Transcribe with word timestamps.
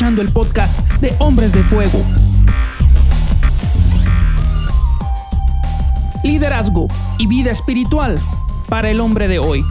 el 0.00 0.32
podcast 0.32 0.78
de 1.02 1.14
Hombres 1.18 1.52
de 1.52 1.62
Fuego. 1.62 2.02
Liderazgo 6.24 6.88
y 7.18 7.26
vida 7.26 7.50
espiritual 7.50 8.18
para 8.70 8.88
el 8.88 8.98
hombre 8.98 9.28
de 9.28 9.38
hoy. 9.38 9.62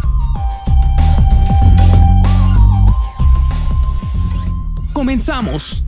Comenzamos. 4.94 5.84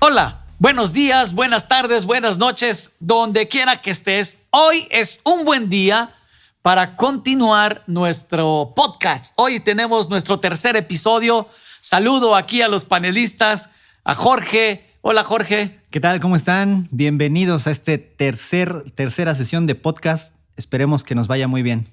Hola, 0.00 0.44
buenos 0.58 0.92
días, 0.92 1.34
buenas 1.34 1.66
tardes, 1.66 2.04
buenas 2.04 2.36
noches, 2.36 2.92
donde 3.00 3.48
quiera 3.48 3.80
que 3.80 3.90
estés. 3.90 4.48
Hoy 4.50 4.86
es 4.90 5.20
un 5.24 5.46
buen 5.46 5.70
día 5.70 6.10
para 6.66 6.96
continuar 6.96 7.84
nuestro 7.86 8.72
podcast. 8.74 9.32
Hoy 9.36 9.60
tenemos 9.60 10.10
nuestro 10.10 10.40
tercer 10.40 10.74
episodio. 10.74 11.46
Saludo 11.80 12.34
aquí 12.34 12.60
a 12.60 12.66
los 12.66 12.84
panelistas, 12.84 13.70
a 14.02 14.16
Jorge. 14.16 14.84
Hola 15.00 15.22
Jorge. 15.22 15.78
¿Qué 15.90 16.00
tal? 16.00 16.18
¿Cómo 16.18 16.34
están? 16.34 16.88
Bienvenidos 16.90 17.68
a 17.68 17.70
este 17.70 17.98
tercer, 17.98 18.82
tercera 18.96 19.36
sesión 19.36 19.66
de 19.66 19.76
podcast. 19.76 20.34
Esperemos 20.56 21.04
que 21.04 21.14
nos 21.14 21.28
vaya 21.28 21.46
muy 21.46 21.62
bien. 21.62 21.86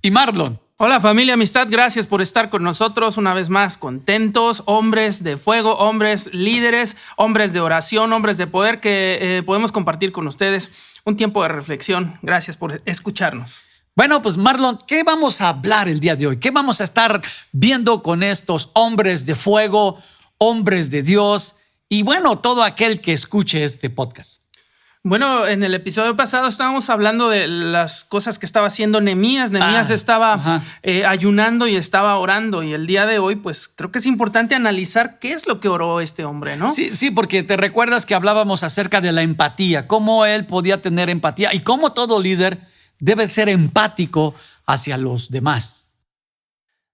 Y 0.00 0.12
Marlon. 0.12 0.60
Hola 0.76 1.00
familia, 1.00 1.34
amistad, 1.34 1.66
gracias 1.68 2.06
por 2.06 2.22
estar 2.22 2.50
con 2.50 2.62
nosotros 2.62 3.16
una 3.16 3.34
vez 3.34 3.50
más, 3.50 3.78
contentos, 3.78 4.62
hombres 4.66 5.24
de 5.24 5.36
fuego, 5.36 5.76
hombres 5.76 6.32
líderes, 6.32 6.96
hombres 7.16 7.52
de 7.52 7.58
oración, 7.58 8.12
hombres 8.12 8.38
de 8.38 8.46
poder 8.46 8.78
que 8.78 9.18
eh, 9.20 9.42
podemos 9.42 9.72
compartir 9.72 10.12
con 10.12 10.28
ustedes 10.28 10.70
un 11.04 11.16
tiempo 11.16 11.42
de 11.42 11.48
reflexión. 11.48 12.16
Gracias 12.22 12.56
por 12.56 12.80
escucharnos. 12.84 13.64
Bueno, 13.98 14.22
pues 14.22 14.36
Marlon, 14.36 14.78
¿qué 14.86 15.02
vamos 15.02 15.40
a 15.40 15.48
hablar 15.48 15.88
el 15.88 15.98
día 15.98 16.14
de 16.14 16.28
hoy? 16.28 16.36
¿Qué 16.38 16.52
vamos 16.52 16.80
a 16.80 16.84
estar 16.84 17.20
viendo 17.50 18.00
con 18.00 18.22
estos 18.22 18.70
hombres 18.74 19.26
de 19.26 19.34
fuego, 19.34 19.98
hombres 20.38 20.92
de 20.92 21.02
Dios 21.02 21.56
y 21.88 22.04
bueno, 22.04 22.38
todo 22.38 22.62
aquel 22.62 23.00
que 23.00 23.12
escuche 23.12 23.64
este 23.64 23.90
podcast? 23.90 24.44
Bueno, 25.02 25.48
en 25.48 25.64
el 25.64 25.74
episodio 25.74 26.14
pasado 26.14 26.46
estábamos 26.46 26.90
hablando 26.90 27.28
de 27.28 27.48
las 27.48 28.04
cosas 28.04 28.38
que 28.38 28.46
estaba 28.46 28.68
haciendo 28.68 29.00
Nemías. 29.00 29.50
Nemías 29.50 29.90
Ah, 29.90 29.94
estaba 29.94 30.62
eh, 30.84 31.04
ayunando 31.04 31.66
y 31.66 31.74
estaba 31.74 32.18
orando. 32.18 32.62
Y 32.62 32.74
el 32.74 32.86
día 32.86 33.04
de 33.04 33.18
hoy, 33.18 33.34
pues 33.34 33.66
creo 33.66 33.90
que 33.90 33.98
es 33.98 34.06
importante 34.06 34.54
analizar 34.54 35.18
qué 35.18 35.32
es 35.32 35.48
lo 35.48 35.58
que 35.58 35.66
oró 35.66 36.00
este 36.00 36.24
hombre, 36.24 36.56
¿no? 36.56 36.68
Sí, 36.68 36.94
sí, 36.94 37.10
porque 37.10 37.42
te 37.42 37.56
recuerdas 37.56 38.06
que 38.06 38.14
hablábamos 38.14 38.62
acerca 38.62 39.00
de 39.00 39.10
la 39.10 39.22
empatía, 39.22 39.88
cómo 39.88 40.24
él 40.24 40.46
podía 40.46 40.82
tener 40.82 41.10
empatía 41.10 41.52
y 41.52 41.62
cómo 41.62 41.94
todo 41.94 42.22
líder 42.22 42.68
debe 43.00 43.28
ser 43.28 43.48
empático 43.48 44.34
hacia 44.66 44.96
los 44.96 45.30
demás. 45.30 45.88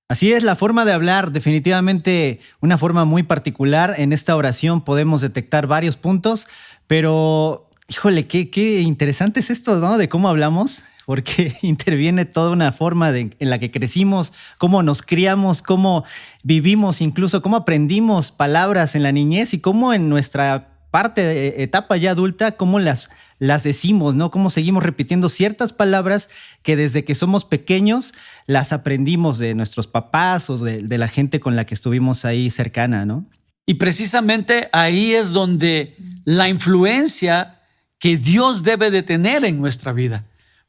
Así 0.09 0.33
es, 0.33 0.45
la 0.45 0.55
forma 0.55 0.85
de 0.85 0.93
hablar, 0.93 1.33
definitivamente 1.33 2.39
una 2.61 2.77
forma 2.77 3.05
muy 3.05 3.23
particular. 3.23 3.95
En 3.97 4.13
esta 4.13 4.37
oración 4.37 4.83
podemos 4.83 5.23
detectar 5.23 5.67
varios 5.67 5.97
puntos, 5.97 6.47
pero 6.87 7.71
híjole, 7.89 8.27
qué, 8.27 8.81
interesante 8.81 9.41
es 9.41 9.51
esto, 9.51 9.79
¿no? 9.79 9.97
De 9.97 10.11
cómo 10.11 10.29
hablamos, 10.29 10.83
porque 11.07 11.57
interviene 11.63 12.27
toda 12.27 12.51
una 12.51 12.71
forma 12.73 13.11
en 13.17 13.35
la 13.41 13.59
que 13.59 13.71
crecimos, 13.71 14.35
cómo 14.59 14.83
nos 14.83 15.01
criamos, 15.01 15.63
cómo 15.63 16.05
vivimos, 16.43 17.01
incluso 17.01 17.41
cómo 17.41 17.57
aprendimos 17.57 18.31
palabras 18.31 18.95
en 18.95 19.03
la 19.03 19.13
niñez 19.13 19.55
y 19.55 19.59
cómo 19.59 19.95
en 19.95 20.11
nuestra 20.11 20.74
parte, 20.95 21.49
eh, 21.49 21.65
etapa 21.65 21.97
ya 21.97 22.13
adulta, 22.13 22.53
cómo 22.53 22.79
las, 22.79 23.11
las 23.41 23.65
decimos, 23.65 24.15
¿no? 24.15 24.31
Cómo 24.31 24.49
seguimos 24.49 24.85
repitiendo 24.85 25.29
ciertas 25.29 25.73
palabras 25.73 26.31
que 26.63 26.77
desde 26.77 27.05
que 27.05 27.17
somos 27.17 27.45
pequeños 27.45 28.15
las 28.47 28.73
aprendimos 28.73 29.39
de 29.39 29.57
nuestros 29.57 29.89
papás 29.89 30.49
o 30.51 30.57
de, 30.57 30.83
de 30.85 30.99
la 30.99 31.09
gente 31.09 31.41
con 31.41 31.57
la 31.57 31.67
que 31.67 31.75
estuvimos 31.75 32.25
ahí 32.25 32.49
cercana, 32.49 33.05
¿no? 33.07 33.25
Y 33.67 33.75
precisamente 33.75 34.69
ahí 34.71 35.15
es 35.15 35.33
donde 35.33 35.97
la 36.25 36.49
influencia 36.49 37.61
que 37.99 38.17
Dios 38.17 38.63
debe 38.63 38.93
de 38.93 39.03
tener 39.03 39.45
en 39.45 39.61
nuestra 39.61 39.93
vida. 39.93 40.27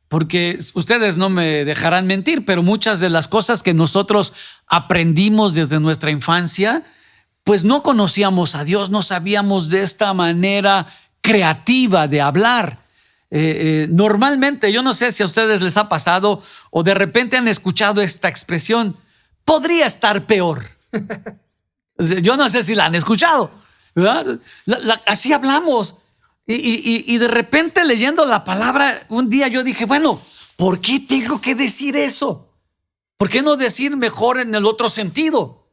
Porque 0.08 0.58
ustedes 0.74 1.18
no 1.18 1.30
me 1.30 1.66
dejarán 1.66 2.08
mentir, 2.08 2.46
pero 2.46 2.64
muchas 2.64 3.00
de 3.00 3.09
las 3.09 3.28
cosas 3.28 3.62
que 3.62 3.75
nosotros 3.75 4.34
aprendimos 4.66 5.53
desde 5.53 5.80
nuestra 5.80 6.09
infancia, 6.09 6.84
pues 7.46 7.64
no 7.64 7.82
conocíamos 7.84 8.56
a 8.56 8.64
Dios, 8.66 8.90
no 8.90 9.02
sabíamos 9.02 9.70
de 9.70 9.82
esta 9.82 10.14
manera 10.14 10.88
creativa 11.22 12.08
de 12.08 12.20
hablar. 12.20 12.80
Eh, 13.30 13.40
eh, 13.84 13.88
normalmente, 13.90 14.72
yo 14.74 14.82
no 14.82 14.94
sé 14.94 15.12
si 15.12 15.22
a 15.24 15.28
ustedes 15.28 15.62
les 15.62 15.78
ha 15.78 15.88
pasado 15.88 16.42
o 16.72 16.84
de 16.84 16.94
repente 16.96 17.38
han 17.38 17.48
escuchado 17.48 18.02
esta 18.02 18.28
expresión, 18.30 18.98
podría 19.46 19.86
estar 19.86 20.26
peor. 20.26 20.66
Yo 22.22 22.36
no 22.36 22.50
sé 22.50 22.62
si 22.64 22.76
la 22.76 22.86
han 22.86 22.96
escuchado, 22.96 23.52
¿verdad? 23.94 24.40
La- 24.66 24.80
la- 24.80 25.02
así 25.08 25.32
hablamos. 25.32 25.96
Y, 26.46 26.56
y- 26.56 26.82
y- 26.84 27.16
y 27.16 27.18
de 27.20 27.28
repente 27.30 27.86
leyendo 27.86 28.26
la 28.26 28.44
palabra, 28.44 29.06
un 29.10 29.30
día 29.30 29.48
yo 29.48 29.64
dije, 29.64 29.86
bueno, 29.86 30.20
¿por 30.58 30.82
qué 30.82 31.00
tengo 31.00 31.40
que 31.40 31.56
decir 31.56 31.96
eso? 31.96 32.54
¿Por 33.18 33.30
qué 33.30 33.42
no 33.42 33.56
decir 33.56 33.96
mejor 33.96 34.40
en 34.40 34.54
el 34.56 34.66
otro 34.66 34.90
sentido? 34.90 35.65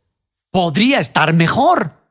Podría 0.52 1.00
estar 1.00 1.32
mejor. 1.32 2.02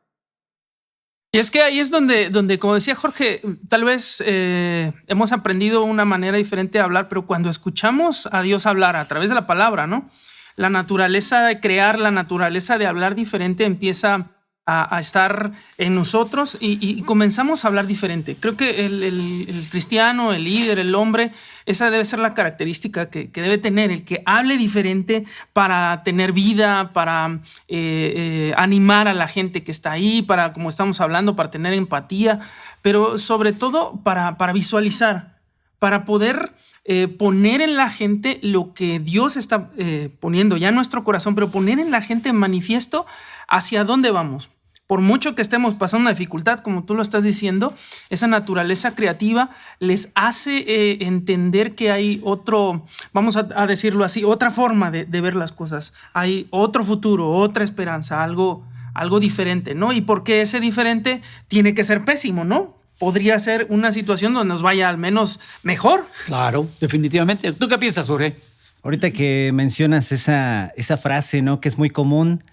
Y 1.32 1.38
es 1.38 1.50
que 1.50 1.62
ahí 1.62 1.80
es 1.80 1.92
donde, 1.92 2.30
donde 2.30 2.60
como 2.60 2.74
decía 2.74 2.96
Jorge, 2.96 3.42
tal 3.70 3.86
vez 3.86 4.22
eh, 4.26 4.92
hemos 5.08 5.32
aprendido 5.32 5.84
una 5.84 6.04
manera 6.04 6.36
diferente 6.36 6.78
de 6.78 6.84
hablar, 6.84 7.08
pero 7.08 7.26
cuando 7.26 7.50
escuchamos 7.50 8.28
a 8.32 8.42
Dios 8.42 8.66
hablar 8.66 8.98
a 8.98 9.08
través 9.08 9.30
de 9.30 9.36
la 9.36 9.48
palabra, 9.48 9.88
¿no? 9.88 10.10
La 10.58 10.70
naturaleza 10.70 11.46
de 11.46 11.62
crear, 11.62 11.98
la 12.00 12.12
naturaleza 12.12 12.78
de 12.78 12.88
hablar 12.88 13.16
diferente 13.16 13.64
empieza 13.64 14.32
a, 14.66 15.00
estar 15.00 15.52
en 15.78 15.96
nosotros 15.96 16.58
y, 16.60 17.02
comenzamos 17.02 17.66
a 17.66 17.68
hablar 17.68 17.88
diferente. 17.88 18.38
Creo 18.40 18.56
que 18.56 18.86
el, 18.86 19.68
cristiano, 19.70 20.34
el 20.34 20.44
líder, 20.44 20.80
el 20.80 20.94
hombre, 20.96 21.32
esa 21.66 21.90
debe 21.90 22.06
ser 22.06 22.20
la 22.20 22.34
característica 22.34 23.10
que, 23.10 23.28
debe 23.34 23.58
tener, 23.58 23.92
el 23.92 24.06
que 24.06 24.22
hable 24.26 24.58
diferente 24.58 25.26
para 25.52 26.04
tener 26.04 26.32
vida, 26.32 26.94
para 26.94 27.40
eh, 27.68 28.14
eh, 28.16 28.54
animar 28.56 29.08
a 29.08 29.14
la 29.14 29.28
gente 29.28 29.64
que 29.64 29.72
está 29.72 29.92
ahí, 29.92 30.22
para, 30.22 30.54
como 30.54 30.70
estamos 30.70 31.02
hablando, 31.02 31.36
para 31.36 31.52
tener 31.52 31.74
empatía, 31.74 32.40
pero 32.82 33.18
sobre 33.18 33.54
todo 33.54 34.00
para 34.04 34.54
visualizar, 34.54 35.40
para 35.80 36.06
poder 36.06 36.54
eh, 36.84 37.08
poner 37.08 37.62
en 37.62 37.76
la 37.76 37.90
gente 37.90 38.40
lo 38.42 38.74
que 38.74 39.00
Dios 39.00 39.38
está 39.38 39.70
eh, 39.78 40.10
poniendo 40.20 40.58
ya 40.58 40.70
en 40.70 40.76
nuestro 40.76 41.04
corazón, 41.04 41.36
pero 41.36 41.52
poner 41.52 41.80
en 41.80 41.92
la 41.92 42.02
gente 42.02 42.30
en 42.30 42.36
manifiesto 42.36 43.06
hacia 43.48 43.84
dónde 43.84 44.12
vamos. 44.12 44.50
Por 44.88 45.00
mucho 45.00 45.36
que 45.36 45.42
estemos 45.42 45.76
pasando 45.76 46.02
una 46.02 46.10
dificultad, 46.10 46.60
como 46.60 46.84
tú 46.84 46.96
lo 46.96 47.02
estás 47.02 47.24
diciendo, 47.24 47.74
esa 48.10 48.28
naturaleza 48.28 48.94
creativa 48.94 49.52
les 49.80 50.12
hace 50.16 50.66
eh, 50.68 50.98
entender 51.06 51.76
que 51.76 51.92
hay 51.92 52.20
otro, 52.26 52.86
vamos 53.14 53.38
a, 53.38 53.48
a 53.56 53.68
decirlo 53.68 54.04
así, 54.04 54.26
otra 54.26 54.52
forma 54.52 54.92
de, 54.92 55.06
de 55.06 55.22
ver 55.22 55.36
las 55.36 55.54
cosas. 55.54 55.94
Hay 56.14 56.48
otro 56.50 56.84
futuro, 56.84 57.30
otra 57.30 57.64
esperanza, 57.64 58.22
algo, 58.22 58.66
algo 58.94 59.22
diferente, 59.22 59.76
¿no? 59.76 59.94
Y 59.94 60.02
porque 60.02 60.42
ese 60.42 60.60
diferente 60.60 61.22
tiene 61.48 61.74
que 61.74 61.86
ser 61.86 62.04
pésimo, 62.04 62.44
¿no? 62.44 62.81
Podría 63.02 63.40
ser 63.40 63.66
una 63.70 63.92
situación 63.92 64.34
donde 64.36 64.48
nos 64.48 64.62
vaya 64.62 64.88
al 64.88 65.00
menos 65.00 65.40
mejor. 65.64 66.06
Claro, 66.28 66.68
definitivamente. 66.80 67.52
¿Tú 67.52 67.68
qué 67.68 67.80
piensas, 67.80 68.08
Jorge? 68.08 68.36
Ahorita 68.84 69.10
que 69.10 69.50
mencionas 69.54 70.12
esa, 70.12 70.72
esa 70.78 70.98
frase, 70.98 71.42
¿no? 71.42 71.60
Que 71.60 71.68
es 71.68 71.80
muy 71.80 71.90
común. 71.90 72.44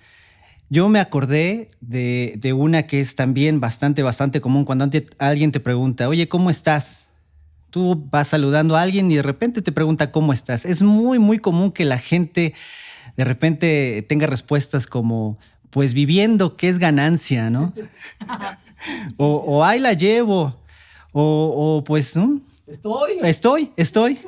Yo 0.71 0.89
me 0.89 1.01
acordé 1.01 1.71
de, 1.83 2.35
de 2.39 2.55
una 2.55 2.85
que 2.85 3.01
es 3.03 3.15
también 3.15 3.61
bastante, 3.61 4.03
bastante 4.03 4.41
común 4.41 4.65
cuando 4.65 4.85
ante- 4.85 5.05
alguien 5.19 5.53
te 5.53 5.61
pregunta, 5.61 6.09
oye, 6.09 6.29
¿cómo 6.29 6.49
estás? 6.49 7.09
Tú 7.69 8.09
vas 8.11 8.29
saludando 8.29 8.75
a 8.75 8.81
alguien 8.83 9.11
y 9.11 9.17
de 9.17 9.23
repente 9.23 9.61
te 9.61 9.73
pregunta, 9.73 10.11
¿cómo 10.11 10.33
estás? 10.33 10.65
Es 10.65 10.81
muy, 10.83 11.19
muy 11.19 11.39
común 11.39 11.73
que 11.73 11.85
la 11.85 11.99
gente 11.99 12.55
de 13.19 13.25
repente 13.25 14.05
tenga 14.09 14.27
respuestas 14.27 14.87
como, 14.87 15.39
pues 15.71 15.95
viviendo, 15.95 16.57
¿qué 16.57 16.69
es 16.69 16.79
ganancia, 16.79 17.51
no? 17.51 17.73
o, 19.17 19.27
o 19.37 19.65
ahí 19.65 19.81
la 19.81 19.93
llevo. 19.93 20.61
O, 21.13 21.77
o, 21.79 21.85
pues, 21.85 22.17
¿no? 22.17 22.41
Estoy. 22.67 23.19
Estoy, 23.23 23.73
estoy. 23.77 24.19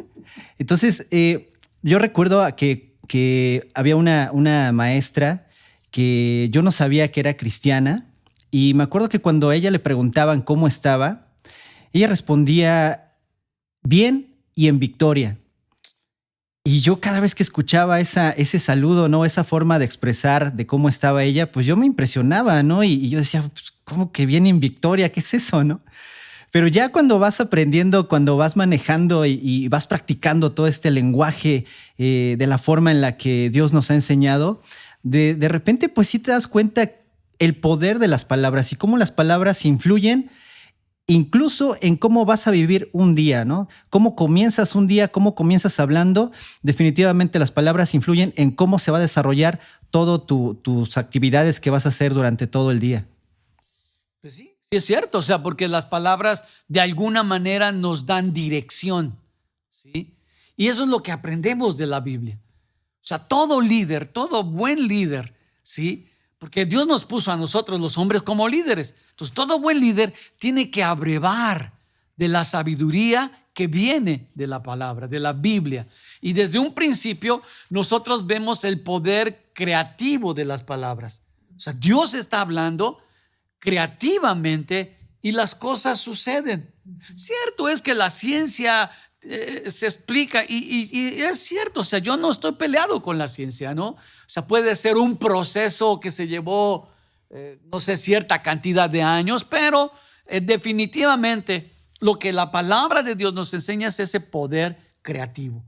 Entonces, 0.58 1.06
eh, 1.10 1.52
yo 1.82 1.98
recuerdo 1.98 2.46
que 2.56 3.68
había 3.74 3.96
una, 3.96 4.30
una 4.32 4.72
maestra 4.72 5.46
que 5.90 6.48
yo 6.50 6.62
no 6.62 6.70
sabía 6.70 7.10
que 7.10 7.20
era 7.20 7.36
cristiana 7.36 8.06
y 8.50 8.74
me 8.74 8.82
acuerdo 8.82 9.08
que 9.08 9.20
cuando 9.20 9.50
a 9.50 9.56
ella 9.56 9.70
le 9.70 9.78
preguntaban 9.78 10.42
cómo 10.42 10.66
estaba, 10.66 11.28
ella 11.92 12.08
respondía 12.08 13.16
bien 13.82 14.36
y 14.54 14.68
en 14.68 14.78
victoria. 14.78 15.38
Y 16.64 16.80
yo 16.80 17.00
cada 17.00 17.20
vez 17.20 17.34
que 17.34 17.42
escuchaba 17.42 18.00
ese 18.00 18.58
saludo, 18.58 19.08
¿no? 19.08 19.24
Esa 19.24 19.44
forma 19.44 19.78
de 19.78 19.86
expresar 19.86 20.54
de 20.54 20.66
cómo 20.66 20.88
estaba 20.88 21.24
ella, 21.24 21.50
pues 21.50 21.64
yo 21.64 21.76
me 21.76 21.86
impresionaba, 21.86 22.62
¿no? 22.62 22.84
Y, 22.84 22.92
y 22.92 23.08
yo 23.08 23.18
decía, 23.18 23.42
pues, 23.42 23.72
¿cómo 23.84 24.12
que 24.12 24.26
viene 24.26 24.50
en 24.50 24.60
victoria? 24.60 25.10
¿Qué 25.10 25.20
es 25.20 25.34
eso, 25.34 25.64
no? 25.64 25.80
Pero 26.50 26.66
ya 26.66 26.90
cuando 26.90 27.18
vas 27.18 27.40
aprendiendo, 27.40 28.08
cuando 28.08 28.36
vas 28.36 28.56
manejando 28.56 29.24
y, 29.24 29.68
vas 29.68 29.86
practicando 29.86 30.52
todo 30.52 30.66
este 30.66 30.90
lenguaje 30.90 31.64
eh, 31.96 32.34
de 32.38 32.46
la 32.46 32.58
forma 32.58 32.90
en 32.90 33.00
la 33.00 33.16
que 33.16 33.50
Dios 33.50 33.72
nos 33.72 33.90
ha 33.90 33.94
enseñado, 33.94 34.60
de, 35.02 35.34
de 35.34 35.48
repente 35.48 35.88
pues 35.88 36.08
sí 36.08 36.18
te 36.18 36.32
das 36.32 36.48
cuenta 36.48 36.90
el 37.38 37.56
poder 37.56 37.98
de 38.00 38.08
las 38.08 38.24
palabras 38.24 38.72
y 38.72 38.76
cómo 38.76 38.98
las 38.98 39.12
palabras 39.12 39.64
influyen 39.64 40.30
incluso 41.10 41.76
en 41.80 41.96
cómo 41.96 42.24
vas 42.24 42.46
a 42.46 42.52
vivir 42.52 42.88
un 42.92 43.16
día, 43.16 43.44
¿no? 43.44 43.68
Cómo 43.90 44.14
comienzas 44.14 44.76
un 44.76 44.86
día, 44.86 45.08
cómo 45.08 45.34
comienzas 45.34 45.80
hablando, 45.80 46.30
definitivamente 46.62 47.40
las 47.40 47.50
palabras 47.50 47.94
influyen 47.94 48.32
en 48.36 48.52
cómo 48.52 48.78
se 48.78 48.92
va 48.92 48.98
a 48.98 49.00
desarrollar 49.00 49.58
todas 49.90 50.24
tus 50.26 50.96
actividades 50.96 51.58
que 51.58 51.70
vas 51.70 51.84
a 51.84 51.88
hacer 51.88 52.14
durante 52.14 52.46
todo 52.46 52.70
el 52.70 52.78
día. 52.78 53.08
Pues 54.20 54.34
sí, 54.34 54.54
sí 54.70 54.76
es 54.76 54.84
cierto, 54.84 55.18
o 55.18 55.22
sea, 55.22 55.42
porque 55.42 55.66
las 55.66 55.84
palabras 55.84 56.44
de 56.68 56.80
alguna 56.80 57.24
manera 57.24 57.72
nos 57.72 58.06
dan 58.06 58.32
dirección, 58.32 59.18
¿sí? 59.72 60.14
Y 60.56 60.68
eso 60.68 60.84
es 60.84 60.90
lo 60.90 61.02
que 61.02 61.10
aprendemos 61.10 61.76
de 61.76 61.86
la 61.86 61.98
Biblia. 61.98 62.38
O 63.02 63.04
sea, 63.10 63.18
todo 63.18 63.60
líder, 63.60 64.06
todo 64.06 64.44
buen 64.44 64.86
líder, 64.86 65.34
¿sí? 65.64 66.06
Porque 66.40 66.64
Dios 66.64 66.86
nos 66.86 67.04
puso 67.04 67.30
a 67.30 67.36
nosotros 67.36 67.78
los 67.78 67.98
hombres 67.98 68.22
como 68.22 68.48
líderes. 68.48 68.96
Entonces 69.10 69.34
todo 69.34 69.60
buen 69.60 69.78
líder 69.78 70.14
tiene 70.38 70.70
que 70.70 70.82
abrevar 70.82 71.74
de 72.16 72.28
la 72.28 72.44
sabiduría 72.44 73.46
que 73.52 73.66
viene 73.66 74.30
de 74.34 74.46
la 74.46 74.62
palabra, 74.62 75.06
de 75.06 75.20
la 75.20 75.34
Biblia. 75.34 75.86
Y 76.22 76.32
desde 76.32 76.58
un 76.58 76.72
principio 76.72 77.42
nosotros 77.68 78.26
vemos 78.26 78.64
el 78.64 78.80
poder 78.80 79.50
creativo 79.52 80.32
de 80.32 80.46
las 80.46 80.62
palabras. 80.62 81.24
O 81.54 81.60
sea, 81.60 81.74
Dios 81.74 82.14
está 82.14 82.40
hablando 82.40 83.00
creativamente 83.58 84.96
y 85.20 85.32
las 85.32 85.54
cosas 85.54 86.00
suceden. 86.00 86.74
Cierto 87.16 87.68
es 87.68 87.82
que 87.82 87.92
la 87.92 88.08
ciencia 88.08 88.90
eh, 89.22 89.70
se 89.70 89.86
explica 89.86 90.44
y, 90.48 91.20
es 91.20 91.40
cierto, 91.40 91.80
o 91.80 91.84
sea, 91.84 91.98
yo 91.98 92.16
no 92.16 92.30
estoy 92.30 92.52
peleado 92.52 93.02
con 93.02 93.18
la 93.18 93.28
ciencia, 93.28 93.74
¿no? 93.74 93.88
O 93.88 93.98
sea, 94.26 94.46
puede 94.46 94.74
ser 94.74 94.96
un 94.96 95.18
proceso 95.18 96.00
que 96.00 96.10
se 96.10 96.26
llevó, 96.26 96.88
eh, 97.28 97.60
no 97.70 97.80
sé, 97.80 97.98
cierta 97.98 98.40
cantidad 98.40 98.88
de 98.88 99.02
años, 99.02 99.44
pero 99.44 99.92
eh, 100.24 100.40
definitivamente 100.40 101.70
lo 101.98 102.18
que 102.18 102.32
la 102.32 102.50
palabra 102.50 103.02
de 103.02 103.14
Dios 103.14 103.34
nos 103.34 103.52
enseña 103.52 103.88
es 103.88 104.00
ese 104.00 104.20
poder 104.20 104.78
creativo. 105.02 105.66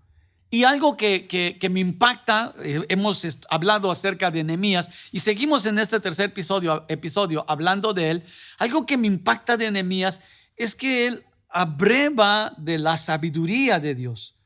Y 0.49 0.65
algo 0.65 0.97
que, 0.97 1.27
que, 1.29 1.71
me 1.71 1.81
impacta, 1.81 2.55
hemos 2.63 3.39
hablado 3.51 3.91
acerca 3.91 4.31
de 4.31 4.45
Nehemías 4.45 4.89
y 5.11 5.21
seguimos 5.21 5.65
en 5.65 5.79
este 5.79 5.99
tercer 5.99 6.27
episodio, 6.27 6.85
episodio 6.89 7.45
hablando 7.49 7.95
de 7.95 8.11
él, 8.11 8.25
algo 8.59 8.85
que 8.85 8.99
me 8.99 9.07
impacta 9.07 9.57
de 9.57 9.71
Nehemías 9.71 10.23
es 10.57 10.75
que 10.75 11.07
él 11.07 11.25
abreva 11.53 12.55
de 12.57 12.79
la 12.79 12.97
sabiduría 12.97 13.79
de 13.79 13.95
Dios. 13.95 14.37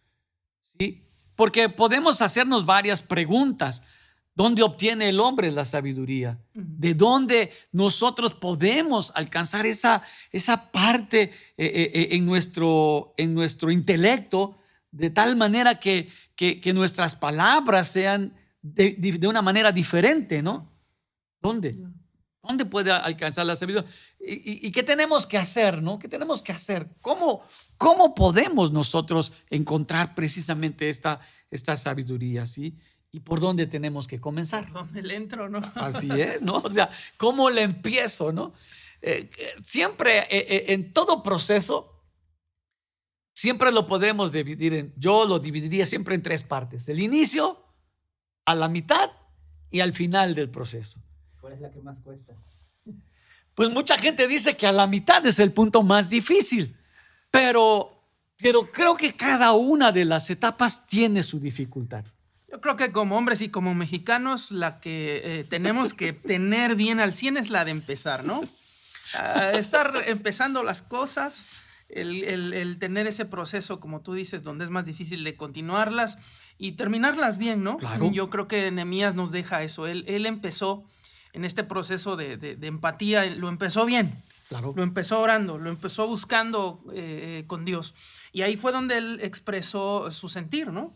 ¿sí? 0.78 1.02
Porque 1.34 1.68
podemos 1.68 2.20
hacernos 2.22 2.66
varias 2.66 3.02
preguntas. 3.02 3.82
¿Dónde 4.34 4.62
obtiene 4.62 5.08
el 5.08 5.18
hombre 5.18 5.50
la 5.50 5.64
sabiduría? 5.64 6.38
¿De 6.52 6.92
dónde 6.92 7.52
nosotros 7.72 8.34
podemos 8.34 9.10
alcanzar 9.14 9.64
esa, 9.64 10.02
esa 10.30 10.70
parte 10.70 11.22
eh, 11.22 11.32
eh, 11.56 11.90
eh, 11.94 12.08
en, 12.10 12.26
nuestro, 12.26 13.14
en 13.16 13.32
nuestro 13.32 13.70
intelecto 13.70 14.58
de 14.90 15.08
tal 15.08 15.36
manera 15.36 15.80
que, 15.80 16.10
que, 16.34 16.72
nuestras 16.74 17.16
palabras 17.16 17.88
sean 17.88 18.34
de, 18.60 18.94
de, 18.98 19.26
una 19.26 19.40
manera 19.40 19.72
diferente, 19.72 20.42
¿no? 20.42 20.70
¿Dónde? 21.40 21.76
¿Dónde 22.46 22.64
puede 22.64 22.92
alcanzar 22.92 23.46
la 23.46 23.56
sabiduría? 23.56 23.88
¿Y, 24.18 24.70
qué 24.70 24.82
tenemos 24.82 25.26
que 25.26 25.38
hacer, 25.38 25.82
no? 25.82 25.98
¿Qué 25.98 26.08
tenemos 26.08 26.42
que 26.42 26.52
hacer? 26.52 26.88
¿Cómo, 27.00 27.42
cómo 27.76 28.14
podemos 28.14 28.72
nosotros 28.72 29.32
encontrar 29.50 30.14
precisamente 30.14 30.88
esta, 30.88 31.20
esta 31.50 31.76
sabiduría, 31.76 32.46
sí? 32.46 32.76
¿Y 33.12 33.20
por 33.20 33.40
dónde 33.40 33.66
tenemos 33.66 34.06
que 34.06 34.20
comenzar? 34.20 34.70
¿Dónde 34.72 35.02
le 35.02 35.16
entro, 35.16 35.48
no? 35.48 35.60
Así 35.74 36.08
es, 36.10 36.42
¿no? 36.42 36.56
O 36.56 36.70
sea, 36.70 36.90
¿cómo 37.16 37.50
le 37.50 37.62
empiezo, 37.62 38.32
no? 38.32 38.52
Eh, 39.00 39.30
siempre, 39.62 40.18
eh, 40.20 40.26
eh, 40.30 40.64
en 40.68 40.92
todo 40.92 41.22
proceso, 41.22 42.02
siempre 43.34 43.70
lo 43.70 43.86
podemos 43.86 44.32
dividir 44.32 44.74
en, 44.74 44.94
yo 44.96 45.24
lo 45.24 45.38
dividiría 45.38 45.86
siempre 45.86 46.14
en 46.14 46.22
tres 46.22 46.42
partes. 46.42 46.88
El 46.88 47.00
inicio, 47.00 47.62
a 48.44 48.54
la 48.54 48.68
mitad 48.68 49.10
y 49.70 49.80
al 49.80 49.92
final 49.92 50.34
del 50.34 50.50
proceso. 50.50 51.00
¿Cuál 51.46 51.54
es 51.54 51.60
la 51.60 51.70
que 51.70 51.80
más 51.80 52.00
cuesta? 52.00 52.32
Pues 53.54 53.70
mucha 53.70 53.96
gente 53.96 54.26
dice 54.26 54.56
que 54.56 54.66
a 54.66 54.72
la 54.72 54.88
mitad 54.88 55.24
es 55.24 55.38
el 55.38 55.52
punto 55.52 55.84
más 55.84 56.10
difícil, 56.10 56.76
pero, 57.30 58.02
pero 58.36 58.72
creo 58.72 58.96
que 58.96 59.12
cada 59.12 59.52
una 59.52 59.92
de 59.92 60.04
las 60.04 60.28
etapas 60.28 60.88
tiene 60.88 61.22
su 61.22 61.38
dificultad. 61.38 62.04
Yo 62.50 62.60
creo 62.60 62.74
que 62.74 62.90
como 62.90 63.16
hombres 63.16 63.42
y 63.42 63.48
como 63.48 63.74
mexicanos 63.74 64.50
la 64.50 64.80
que 64.80 65.22
eh, 65.22 65.44
tenemos 65.48 65.94
que 65.94 66.12
tener 66.32 66.74
bien 66.74 66.98
al 66.98 67.12
100 67.12 67.36
es 67.36 67.50
la 67.50 67.64
de 67.64 67.70
empezar, 67.70 68.24
¿no? 68.24 68.42
estar 69.52 70.02
empezando 70.08 70.64
las 70.64 70.82
cosas, 70.82 71.50
el, 71.88 72.76
tener 72.80 73.06
ese 73.06 73.24
proceso, 73.24 73.78
como 73.78 74.00
tú 74.00 74.14
dices, 74.14 74.42
donde 74.42 74.64
es 74.64 74.70
más 74.70 74.84
difícil 74.84 75.22
de 75.22 75.36
continuarlas 75.36 76.18
y 76.58 76.72
terminarlas 76.72 77.38
bien, 77.38 77.62
¿no? 77.62 77.78
Yo 78.10 78.30
creo 78.30 78.48
que 78.48 78.68
Nehemías 78.72 79.14
nos 79.14 79.30
deja 79.30 79.62
eso. 79.62 79.86
Él, 79.86 80.04
él 80.08 80.26
empezó 80.26 80.84
en 81.32 81.44
este 81.44 81.64
proceso 81.64 82.16
de, 82.16 82.56
empatía, 82.62 83.26
lo 83.26 83.48
empezó 83.48 83.84
bien. 83.84 84.14
Lo 84.50 84.82
empezó 84.82 85.20
orando, 85.20 85.58
lo 85.58 85.70
empezó 85.70 86.06
buscando 86.06 86.84
eh, 86.92 87.44
con 87.46 87.64
Dios. 87.64 87.94
Y 88.36 88.42
ahí 88.42 88.58
fue 88.58 88.70
donde 88.70 88.98
él 88.98 89.18
expresó 89.22 90.10
su 90.10 90.28
sentir, 90.28 90.70
¿no? 90.70 90.94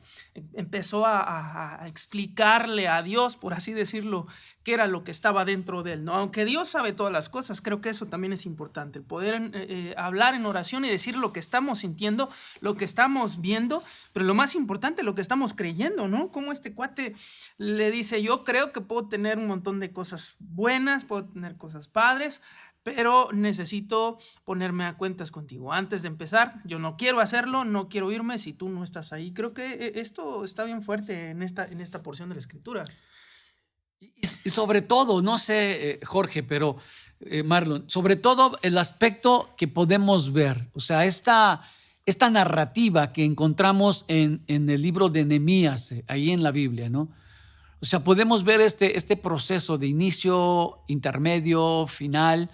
Empezó 0.52 1.06
a, 1.06 1.84
explicarle 1.86 2.86
a 2.86 3.02
Dios, 3.02 3.36
por 3.36 3.54
así 3.54 3.72
decirlo, 3.72 4.26
qué 4.62 4.74
era 4.74 4.86
lo 4.86 5.04
que 5.04 5.10
estaba 5.10 5.46
dentro 5.46 5.82
de 5.82 5.94
él, 5.94 6.04
¿no? 6.04 6.12
Aunque 6.12 6.44
Dios 6.44 6.68
sabe 6.68 6.92
todas 6.92 7.10
las 7.10 7.30
cosas, 7.30 7.62
creo 7.62 7.80
que 7.80 7.88
eso 7.88 8.06
también 8.08 8.34
es 8.34 8.44
importante, 8.44 8.98
el 8.98 9.06
poder 9.06 9.36
eh, 9.36 9.50
eh, 9.54 9.94
hablar 9.96 10.34
en 10.34 10.44
oración 10.44 10.84
y 10.84 10.90
decir 10.90 11.16
lo 11.16 11.32
que 11.32 11.40
estamos 11.40 11.78
sintiendo, 11.78 12.28
lo 12.60 12.76
que 12.76 12.84
estamos 12.84 13.40
viendo, 13.40 13.82
pero 14.12 14.26
lo 14.26 14.34
más 14.34 14.54
importante, 14.54 15.02
lo 15.02 15.14
que 15.14 15.22
estamos 15.22 15.54
creyendo, 15.54 16.08
¿no? 16.08 16.28
Como 16.28 16.52
este 16.52 16.74
cuate 16.74 17.14
le 17.56 17.90
dice, 17.90 18.22
yo 18.22 18.44
creo 18.44 18.70
que 18.70 18.82
puedo 18.82 19.08
tener 19.08 19.38
un 19.38 19.46
montón 19.46 19.80
de 19.80 19.92
cosas 19.92 20.36
buenas, 20.40 21.06
puedo 21.06 21.24
tener 21.24 21.56
cosas 21.56 21.88
padres, 21.88 22.42
pero 22.82 23.28
necesito 23.32 24.18
ponerme 24.44 24.84
a 24.84 24.96
cuentas 24.96 25.30
contigo. 25.30 25.72
Antes 25.72 26.02
de 26.02 26.08
empezar, 26.08 26.62
yo 26.64 26.78
no 26.78 26.96
quiero 26.96 27.20
hacerlo, 27.20 27.64
no 27.64 27.88
quiero 27.88 28.10
irme 28.10 28.38
si 28.38 28.52
tú 28.52 28.68
no 28.68 28.82
estás 28.82 29.12
ahí. 29.12 29.32
Creo 29.32 29.52
que 29.52 29.66
eh, 29.72 29.92
esto 29.96 30.44
está 30.44 30.64
bien 30.64 30.82
fuerte 30.82 31.30
en 31.30 31.42
esta, 31.42 31.66
en 31.66 31.80
esta 31.80 32.02
porción 32.02 32.30
de 32.30 32.36
la 32.36 32.40
escritura. 32.40 32.84
Y, 33.98 34.48
sobre 34.48 34.80
todo, 34.80 35.20
no 35.20 35.36
sé, 35.36 35.90
eh, 35.90 36.00
Jorge, 36.04 36.42
pero 36.42 36.76
eh, 37.20 37.42
Marlon, 37.42 37.88
sobre 37.88 38.16
todo 38.16 38.58
el 38.62 38.78
aspecto 38.78 39.50
que 39.58 39.68
podemos 39.68 40.32
ver, 40.32 40.70
o 40.72 40.80
sea, 40.80 41.04
esta, 41.04 41.62
esta 42.06 42.30
narrativa 42.30 43.12
que 43.12 43.26
encontramos 43.26 44.06
en, 44.08 44.42
en 44.46 44.70
el 44.70 44.80
libro 44.80 45.10
de 45.10 45.26
Nehemías, 45.26 45.94
ahí 46.08 46.30
en 46.30 46.42
la 46.42 46.50
Biblia, 46.50 46.88
¿no? 46.88 47.10
O 47.82 47.86
sea, 47.86 48.04
podemos 48.04 48.44
ver 48.44 48.60
este, 48.60 48.96
este 48.96 49.16
proceso 49.16 49.78
de 49.78 49.86
inicio, 49.86 50.80
intermedio, 50.86 51.86
final, 51.86 52.50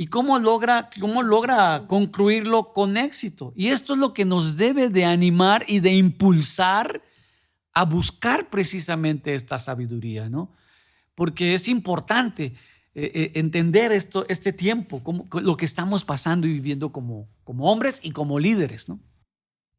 y 0.00 0.06
cómo 0.06 0.38
logra, 0.38 0.88
cómo 0.98 1.22
logra 1.22 1.84
concluirlo 1.86 2.72
con 2.72 2.96
éxito. 2.96 3.52
Y 3.54 3.68
esto 3.68 3.92
es 3.92 3.98
lo 3.98 4.14
que 4.14 4.24
nos 4.24 4.56
debe 4.56 4.88
de 4.88 5.04
animar 5.04 5.62
y 5.68 5.80
de 5.80 5.92
impulsar 5.92 7.02
a 7.74 7.84
buscar 7.84 8.48
precisamente 8.48 9.34
esta 9.34 9.58
sabiduría, 9.58 10.30
¿no? 10.30 10.52
Porque 11.14 11.52
es 11.52 11.68
importante 11.68 12.54
eh, 12.94 13.12
eh, 13.14 13.32
entender 13.34 13.92
esto, 13.92 14.24
este 14.30 14.54
tiempo, 14.54 15.04
como, 15.04 15.28
lo 15.42 15.54
que 15.58 15.66
estamos 15.66 16.02
pasando 16.02 16.46
y 16.46 16.54
viviendo 16.54 16.92
como, 16.92 17.28
como 17.44 17.70
hombres 17.70 18.00
y 18.02 18.12
como 18.12 18.38
líderes, 18.38 18.88
¿no? 18.88 19.00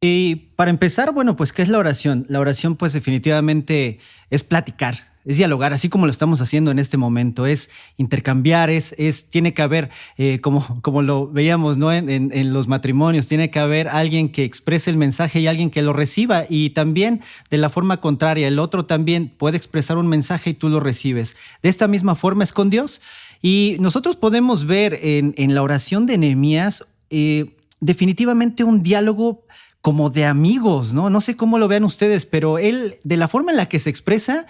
Y 0.02 0.36
para 0.56 0.70
empezar, 0.70 1.12
bueno, 1.14 1.36
pues, 1.36 1.52
¿qué 1.52 1.64
es 1.64 1.70
la 1.70 1.80
oración? 1.80 2.28
La 2.30 2.40
oración, 2.40 2.76
pues, 2.76 2.94
definitivamente 2.94 3.98
es 4.30 4.44
platicar, 4.44 5.11
es 5.26 5.38
dialogar, 5.38 5.74
así 5.74 5.90
como 5.90 6.06
lo 6.06 6.12
estamos 6.12 6.42
haciendo 6.42 6.72
en 6.72 6.80
este 6.80 6.98
momento, 6.98 7.46
es 7.46 7.70
intercambiar, 7.98 8.70
es, 8.70 8.96
tiene 9.30 9.54
que 9.54 9.62
haber, 9.62 9.90
eh, 10.18 10.40
como, 10.42 10.82
como 10.82 11.02
lo 11.02 11.28
veíamos 11.28 11.78
¿no? 11.78 11.92
En, 11.94 12.54
los 12.54 12.68
matrimonios, 12.68 13.28
tiene 13.28 13.50
que 13.50 13.60
haber 13.60 13.88
alguien 13.88 14.30
que 14.30 14.44
exprese 14.44 14.90
el 14.90 14.98
mensaje 14.98 15.40
y 15.40 15.48
alguien 15.48 15.70
que 15.70 15.82
lo 15.82 15.94
reciba. 15.94 16.46
Y 16.50 16.72
también 16.72 17.22
de 17.50 17.58
la 17.58 17.70
forma 17.70 18.02
contraria, 18.02 18.48
el 18.48 18.60
otro 18.60 18.86
también 18.86 19.30
puede 19.30 19.58
expresar 19.58 19.98
un 19.98 20.08
mensaje 20.08 20.52
y 20.52 20.54
tú 20.54 20.70
lo 20.70 20.80
recibes. 20.80 21.36
De 21.62 21.70
esta 21.70 21.88
misma 21.88 22.16
forma 22.16 22.44
es 22.44 22.52
con 22.52 22.70
Dios. 22.70 23.02
Y 23.42 23.78
nosotros 23.80 24.16
podemos 24.16 24.66
ver 24.66 25.00
en, 25.02 25.34
en 25.38 25.56
la 25.56 25.64
oración 25.64 26.06
de 26.06 26.18
Nehemías 26.18 26.86
eh, 27.10 27.56
definitivamente 27.80 28.64
un 28.64 28.84
diálogo 28.84 29.44
como 29.82 30.10
de 30.12 30.26
amigos, 30.26 30.94
¿no? 30.94 31.10
No 31.10 31.22
sé 31.22 31.36
cómo 31.36 31.58
lo 31.58 31.68
vean 31.68 31.84
ustedes, 31.84 32.26
pero 32.26 32.58
él, 32.58 33.00
de 33.04 33.18
la 33.18 33.28
forma 33.28 33.52
en 33.52 33.58
la 33.58 33.68
que 33.68 33.80
se 33.80 33.90
expresa, 33.90 34.46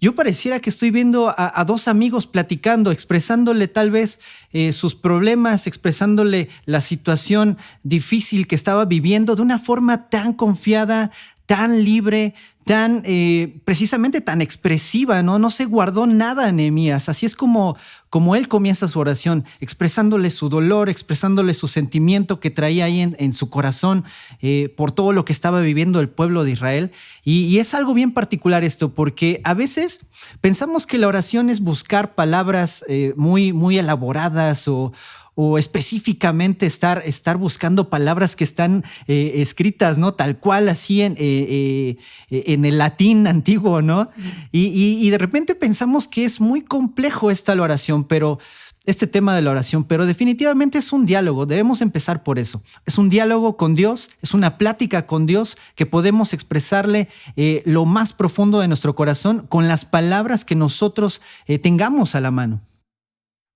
yo 0.00 0.14
pareciera 0.14 0.60
que 0.60 0.70
estoy 0.70 0.90
viendo 0.90 1.34
a, 1.36 1.64
dos 1.64 1.88
amigos 1.88 2.26
platicando, 2.26 2.90
expresándole 2.90 3.66
tal 3.66 3.90
vez 3.90 4.20
eh, 4.52 4.72
sus 4.72 4.94
problemas, 4.94 5.66
expresándole 5.66 6.48
la 6.66 6.80
situación 6.80 7.56
difícil 7.82 8.46
que 8.46 8.54
estaba 8.54 8.84
viviendo 8.84 9.36
de 9.36 9.42
una 9.42 9.58
forma 9.58 10.08
tan 10.08 10.34
confiada, 10.34 11.10
tan 11.46 11.82
libre, 11.82 12.34
tan 12.64 13.02
eh, 13.04 13.60
precisamente 13.64 14.20
tan 14.20 14.42
expresiva, 14.42 15.22
¿no? 15.22 15.38
No 15.38 15.50
se 15.50 15.64
guardó 15.64 16.06
nada 16.06 16.50
Nehemías. 16.52 17.08
Así 17.08 17.24
es 17.24 17.36
como, 17.36 17.76
como 18.16 18.34
él 18.34 18.48
comienza 18.48 18.88
su 18.88 18.98
oración, 18.98 19.44
expresándole 19.60 20.30
su 20.30 20.48
dolor, 20.48 20.88
expresándole 20.88 21.52
su 21.52 21.68
sentimiento 21.68 22.40
que 22.40 22.50
traía 22.50 22.86
ahí 22.86 23.02
en, 23.02 23.32
su 23.34 23.50
corazón 23.50 24.04
eh, 24.40 24.72
por 24.74 24.90
todo 24.90 25.12
lo 25.12 25.26
que 25.26 25.34
estaba 25.34 25.60
viviendo 25.60 26.00
el 26.00 26.08
pueblo 26.08 26.42
de 26.42 26.52
Israel. 26.52 26.92
Y, 27.24 27.58
es 27.58 27.74
algo 27.74 27.92
bien 27.92 28.12
particular 28.14 28.64
esto, 28.64 28.94
porque 28.94 29.42
a 29.44 29.52
veces 29.52 30.06
pensamos 30.40 30.86
que 30.86 30.96
la 30.96 31.08
oración 31.08 31.50
es 31.50 31.60
buscar 31.60 32.14
palabras 32.14 32.86
eh, 32.88 33.12
muy, 33.18 33.52
muy 33.52 33.76
elaboradas 33.76 34.66
o 34.66 34.94
o 35.38 35.58
específicamente 35.58 36.64
estar, 36.64 37.02
estar 37.04 37.36
buscando 37.36 37.90
palabras 37.90 38.34
que 38.34 38.42
están 38.42 38.84
eh, 39.06 39.34
escritas, 39.36 39.98
¿no? 39.98 40.14
Tal 40.14 40.38
cual 40.38 40.70
así 40.70 41.02
en, 41.02 41.12
eh, 41.18 41.98
eh, 42.30 42.44
en 42.46 42.64
el 42.64 42.78
latín 42.78 43.26
antiguo, 43.26 43.82
¿no? 43.82 44.10
Y, 44.50 45.08
de 45.10 45.18
repente 45.18 45.54
pensamos 45.54 46.08
que 46.08 46.24
es 46.24 46.40
muy 46.40 46.62
complejo 46.62 47.30
esta 47.30 47.52
oración, 47.52 48.04
pero 48.04 48.38
este 48.86 49.06
tema 49.06 49.36
de 49.36 49.42
la 49.42 49.50
oración, 49.50 49.84
pero 49.84 50.06
definitivamente 50.06 50.78
es 50.78 50.92
un 50.92 51.04
diálogo, 51.04 51.44
debemos 51.44 51.82
empezar 51.82 52.22
por 52.22 52.38
eso. 52.38 52.62
Es 52.86 52.96
un 52.96 53.10
diálogo 53.10 53.58
con 53.58 53.74
Dios, 53.74 54.10
es 54.22 54.32
una 54.32 54.56
plática 54.56 55.06
con 55.06 55.26
Dios 55.26 55.58
que 55.74 55.84
podemos 55.84 56.32
expresarle 56.32 57.08
lo 57.64 57.84
más 57.84 58.12
profundo 58.12 58.60
de 58.60 58.68
nuestro 58.68 58.94
corazón 58.94 59.46
con 59.48 59.68
las 59.68 59.84
palabras 59.84 60.44
que 60.44 60.54
nosotros 60.54 61.20
tengamos 61.62 62.14
a 62.14 62.20
la 62.20 62.30
mano. 62.30 62.62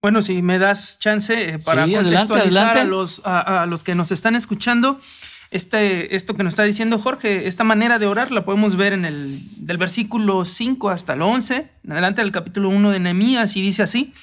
Bueno, 0.02 0.22
si 0.22 0.40
me 0.40 0.58
das 0.58 0.98
chance 0.98 1.34
eh, 1.34 1.58
para 1.58 1.86
contextualizar 1.86 2.78
A, 2.78 2.84
los, 2.84 3.20
a, 3.26 3.66
los 3.66 3.84
que 3.84 3.94
nos 3.94 4.10
están 4.10 4.34
escuchando, 4.34 4.98
este, 5.50 6.16
esto 6.16 6.34
que 6.34 6.42
nos 6.42 6.52
está 6.52 6.62
diciendo 6.62 6.98
Jorge, 6.98 7.46
esta 7.46 7.64
manera 7.64 7.98
de 7.98 8.06
orar 8.06 8.30
la 8.30 8.46
podemos 8.46 8.76
ver 8.76 8.94
en 8.94 9.04
el 9.04 9.38
del 9.66 9.76
versículo 9.76 10.46
5 10.46 10.88
hasta 10.88 11.12
el 11.12 11.20
11, 11.20 11.68
en 11.84 11.92
adelante 11.92 12.22
del 12.22 12.32
capítulo 12.32 12.70
1 12.70 12.92
de 12.92 12.98
Nehemías, 12.98 13.56
y 13.56 13.60
dice 13.60 13.82
así: 13.82 14.14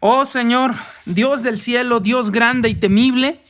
Oh 0.00 0.24
Señor, 0.24 0.74
Dios 1.04 1.42
del 1.42 1.58
cielo, 1.58 2.00
Dios 2.00 2.30
grande 2.30 2.70
y 2.70 2.74
temible, 2.74 3.42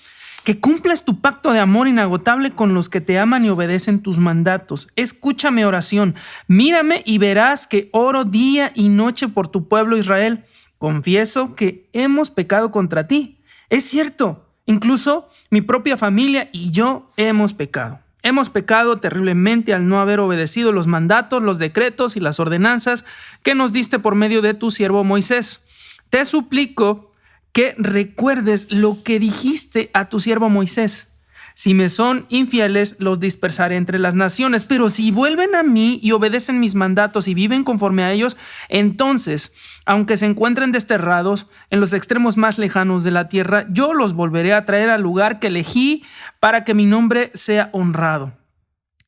que 0.42 0.58
cumplas 0.58 1.04
tu 1.04 1.20
pacto 1.20 1.52
de 1.52 1.60
amor 1.60 1.86
inagotable 1.86 2.50
con 2.50 2.74
los 2.74 2.88
que 2.88 3.00
te 3.00 3.16
aman 3.20 3.44
y 3.44 3.48
obedecen 3.48 4.00
tus 4.00 4.18
mandatos. 4.18 4.88
Escúchame 4.96 5.64
oración, 5.64 6.16
mírame 6.48 7.04
y 7.06 7.18
verás 7.18 7.68
que 7.68 7.90
oro 7.92 8.24
día 8.24 8.72
y 8.74 8.88
noche 8.88 9.28
por 9.28 9.46
tu 9.46 9.68
pueblo 9.68 9.96
Israel 9.96 10.44
confieso 10.80 11.54
que 11.54 11.90
hemos 11.92 12.30
pecado 12.30 12.70
contra 12.70 13.06
ti. 13.06 13.38
Es 13.68 13.84
cierto, 13.84 14.48
incluso 14.64 15.28
mi 15.50 15.60
propia 15.60 15.98
familia 15.98 16.48
y 16.52 16.70
yo 16.70 17.10
hemos 17.18 17.52
pecado. 17.52 18.00
Hemos 18.22 18.48
pecado 18.48 18.96
terriblemente 18.96 19.74
al 19.74 19.86
no 19.88 20.00
haber 20.00 20.20
obedecido 20.20 20.72
los 20.72 20.86
mandatos, 20.86 21.42
los 21.42 21.58
decretos 21.58 22.16
y 22.16 22.20
las 22.20 22.40
ordenanzas 22.40 23.04
que 23.42 23.54
nos 23.54 23.74
diste 23.74 23.98
por 23.98 24.14
medio 24.14 24.40
de 24.40 24.54
tu 24.54 24.70
siervo 24.70 25.04
Moisés. 25.04 25.66
Te 26.08 26.24
suplico 26.24 27.12
que 27.52 27.74
recuerdes 27.76 28.72
lo 28.72 29.02
que 29.02 29.20
dijiste 29.20 29.90
a 29.92 30.08
tu 30.08 30.18
siervo 30.18 30.48
Moisés. 30.48 31.09
Si 31.60 31.74
me 31.74 31.90
son 31.90 32.24
infieles, 32.30 32.96
los 33.00 33.20
dispersaré 33.20 33.76
entre 33.76 33.98
las 33.98 34.14
naciones, 34.14 34.64
pero 34.64 34.88
si 34.88 35.10
vuelven 35.10 35.54
a 35.54 35.62
mí 35.62 36.00
y 36.02 36.12
obedecen 36.12 36.58
mis 36.58 36.74
mandatos 36.74 37.28
y 37.28 37.34
viven 37.34 37.64
conforme 37.64 38.02
a 38.02 38.12
ellos, 38.12 38.38
entonces 38.70 39.52
aunque 39.84 40.16
se 40.16 40.24
encuentren 40.24 40.72
desterrados 40.72 41.48
en 41.68 41.80
los 41.80 41.92
extremos 41.92 42.38
más 42.38 42.56
lejanos 42.56 43.04
de 43.04 43.10
la 43.10 43.28
tierra, 43.28 43.66
yo 43.68 43.92
los 43.92 44.14
volveré 44.14 44.54
a 44.54 44.64
traer 44.64 44.88
al 44.88 45.02
lugar 45.02 45.38
que 45.38 45.48
elegí 45.48 46.02
para 46.38 46.64
que 46.64 46.72
mi 46.72 46.86
nombre 46.86 47.30
sea 47.34 47.68
honrado. 47.74 48.32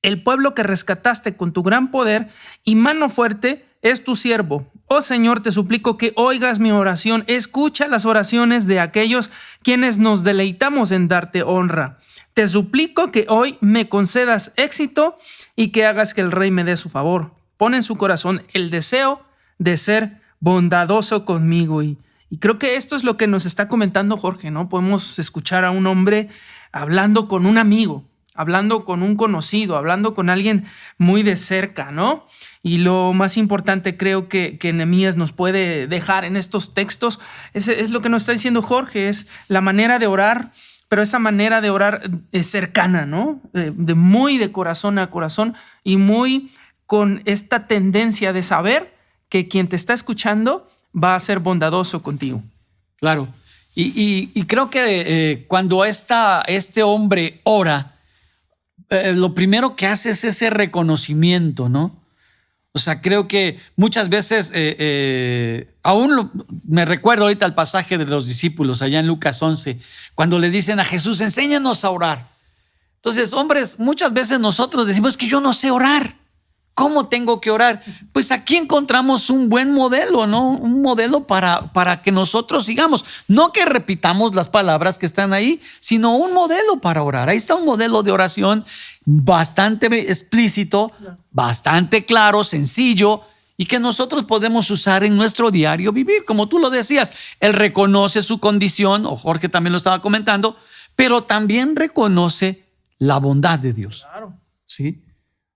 El 0.03 0.23
pueblo 0.23 0.53
que 0.53 0.63
rescataste 0.63 1.39
con 1.39 1.55
tu 1.55 1.63
gran 1.63 1.91
poder 1.91 2.29
y 2.65 2.75
mano 2.75 3.09
fuerte 3.09 3.65
es 3.81 4.05
tu 4.05 4.15
siervo. 4.15 4.71
Oh 4.89 5.01
Señor, 5.01 5.41
te 5.41 5.53
suplico 5.53 5.97
que 5.97 6.13
oigas 6.17 6.59
mi 6.59 6.71
oración, 6.71 7.25
escucha 7.29 7.89
las 7.89 8.05
oraciones 8.05 8.67
de 8.67 8.79
aquellos 8.79 9.31
quienes 9.63 9.97
nos 9.97 10.23
deleitamos 10.23 10.93
en 10.93 11.09
darte 11.09 11.43
honra. 11.43 12.02
Te 12.35 12.49
suplico 12.49 13.11
que 13.11 13.27
hoy 13.29 13.59
me 13.61 13.89
concedas 13.89 14.53
éxito 14.57 15.19
y 15.55 15.69
que 15.69 15.87
hagas 15.87 16.15
que 16.15 16.23
el 16.23 16.33
rey 16.33 16.51
me 16.51 16.65
dé 16.65 16.77
su 16.77 16.89
favor. 16.89 17.35
Pon 17.59 17.75
en 17.75 17.83
su 17.83 17.97
corazón 17.97 18.43
el 18.55 18.71
deseo 18.71 19.23
de 19.59 19.77
ser 19.77 20.21
bondadoso 20.41 21.25
conmigo. 21.25 21.83
Y, 21.83 21.99
creo 22.41 22.59
que 22.59 22.77
esto 22.77 22.97
es 22.97 23.05
lo 23.05 23.19
que 23.19 23.27
nos 23.27 23.45
está 23.45 23.69
comentando 23.69 24.17
Jorge, 24.17 24.51
¿no? 24.51 24.69
Podemos 24.69 25.19
escuchar 25.19 25.65
a 25.65 25.71
un 25.71 25.87
hombre 25.87 26.29
hablando 26.73 27.29
con 27.29 27.45
un 27.45 27.59
amigo, 27.59 28.05
hablando 28.35 28.87
con 28.87 29.03
un 29.03 29.17
conocido, 29.17 29.77
hablando 29.77 30.15
con 30.15 30.31
alguien 30.31 30.65
muy 30.97 31.23
de 31.23 31.37
cerca, 31.37 31.91
¿no? 31.93 32.27
Y 32.63 32.79
lo 32.79 33.13
más 33.13 33.37
importante 33.37 33.99
creo 33.99 34.29
que, 34.29 34.57
que 34.57 34.73
nos 34.73 35.33
puede 35.33 35.87
dejar 35.87 36.25
en 36.25 36.37
estos 36.37 36.73
textos 36.73 37.21
es, 37.53 37.69
es, 37.69 37.91
lo 37.91 38.01
que 38.01 38.09
nos 38.09 38.23
está 38.23 38.33
diciendo 38.33 38.63
Jorge, 38.63 39.09
es 39.11 39.29
la 39.49 39.61
manera 39.61 39.99
de 39.99 40.07
orar, 40.07 40.51
pero 40.93 41.01
esa 41.01 41.19
manera 41.19 41.63
de 41.63 41.71
orar 41.71 42.03
es 42.33 42.51
cercana, 42.51 43.07
¿no? 43.07 43.41
de 43.55 43.95
muy 43.95 44.37
de 44.37 44.53
corazón 44.53 44.99
a 44.99 45.09
corazón 45.09 45.55
y 45.83 45.97
muy 45.97 46.53
con 46.85 47.23
esta 47.25 47.67
tendencia 47.67 48.35
de 48.35 48.43
saber 48.43 48.95
que 49.31 49.49
quien 49.49 49.69
te 49.69 49.77
está 49.77 49.95
escuchando 49.95 50.69
va 50.95 51.15
a 51.15 51.21
ser 51.21 51.39
bondadoso 51.39 52.03
contigo. 52.03 52.43
Claro. 52.97 53.27
Y, 53.75 54.45
creo 54.45 54.69
que 54.69 55.31
eh, 55.31 55.47
cuando 55.49 55.83
este 55.87 56.83
hombre 56.83 57.41
ora, 57.45 57.95
eh, 58.91 59.15
lo 59.15 59.33
primero 59.33 59.77
que 59.77 59.87
hace 59.87 60.11
es 60.11 60.25
ese 60.25 60.51
reconocimiento, 60.51 61.71
¿no? 61.71 62.02
O 62.75 62.79
sea, 62.79 63.03
creo 63.03 63.29
que 63.29 63.61
muchas 63.77 64.09
veces, 64.09 64.51
eh, 64.55 65.75
aún 65.83 66.31
me 66.67 66.87
recuerdo 66.87 67.25
ahorita 67.25 67.45
el 67.45 67.55
pasaje 67.55 67.99
de 67.99 68.07
los 68.07 68.27
discípulos 68.27 68.81
allá 68.81 68.99
en 68.99 69.07
Lucas 69.07 69.43
11, 69.43 69.79
cuando 70.15 70.39
le 70.39 70.49
dicen 70.49 70.81
a 70.81 70.85
Jesús, 70.85 71.21
enséñanos 71.21 71.85
a 71.85 71.91
orar. 71.91 72.33
Entonces, 72.97 73.35
hombres, 73.35 73.79
muchas 73.79 74.13
veces 74.13 74.41
nosotros 74.41 74.87
decimos 74.87 75.17
que 75.17 75.27
yo 75.27 75.41
no 75.41 75.53
sé 75.53 75.71
orar. 75.71 76.17
¿Cómo 76.75 77.09
tengo 77.09 77.41
que 77.41 77.51
orar? 77.51 77.83
Pues 78.13 78.33
aquí 78.33 78.57
encontramos 78.57 79.29
un 79.29 79.51
buen 79.51 79.73
modelo, 79.73 80.27
¿no? 80.27 80.49
Un 80.49 80.81
modelo 80.81 81.27
para, 81.27 81.73
para 81.73 82.01
que 82.01 82.11
nosotros 82.13 82.65
sigamos. 82.65 83.05
No 83.29 83.53
que 83.53 83.67
repitamos 83.67 84.35
las 84.35 84.49
palabras 84.49 84.97
que 84.97 85.05
están 85.05 85.35
ahí, 85.35 85.61
sino 85.81 86.17
un 86.17 86.33
modelo 86.33 86.81
para 86.81 87.03
orar. 87.03 87.29
Ahí 87.29 87.37
está 87.37 87.57
un 87.57 87.67
modelo 87.67 88.03
de 88.03 88.13
oración 88.13 88.65
bastante 89.05 89.87
explícito, 90.11 90.93
bastante 91.31 92.07
claro, 92.07 92.43
sencillo 92.43 93.23
y 93.57 93.67
que 93.67 93.79
nosotros 93.79 94.25
podemos 94.25 94.71
usar 94.71 95.05
en 95.05 95.15
nuestro 95.15 95.51
diario 95.51 95.93
vivir. 95.93 96.25
Como 96.25 96.49
tú 96.49 96.59
lo 96.59 96.71
decías, 96.71 97.13
él 97.39 97.53
reconoce 97.53 98.23
su 98.23 98.41
condición, 98.41 99.07
o 99.07 99.17
Jorge 99.17 99.49
también 99.49 99.73
lo 99.73 99.77
estaba 99.77 100.01
comentando, 100.01 100.57
pero 100.97 101.23
también 101.25 101.77
reconoce 101.77 102.65
la 102.99 103.19
bondad 103.19 103.59
de 103.59 103.73
Dios. 103.73 104.07
Claro. 104.11 104.35
¿Sí? 104.65 105.05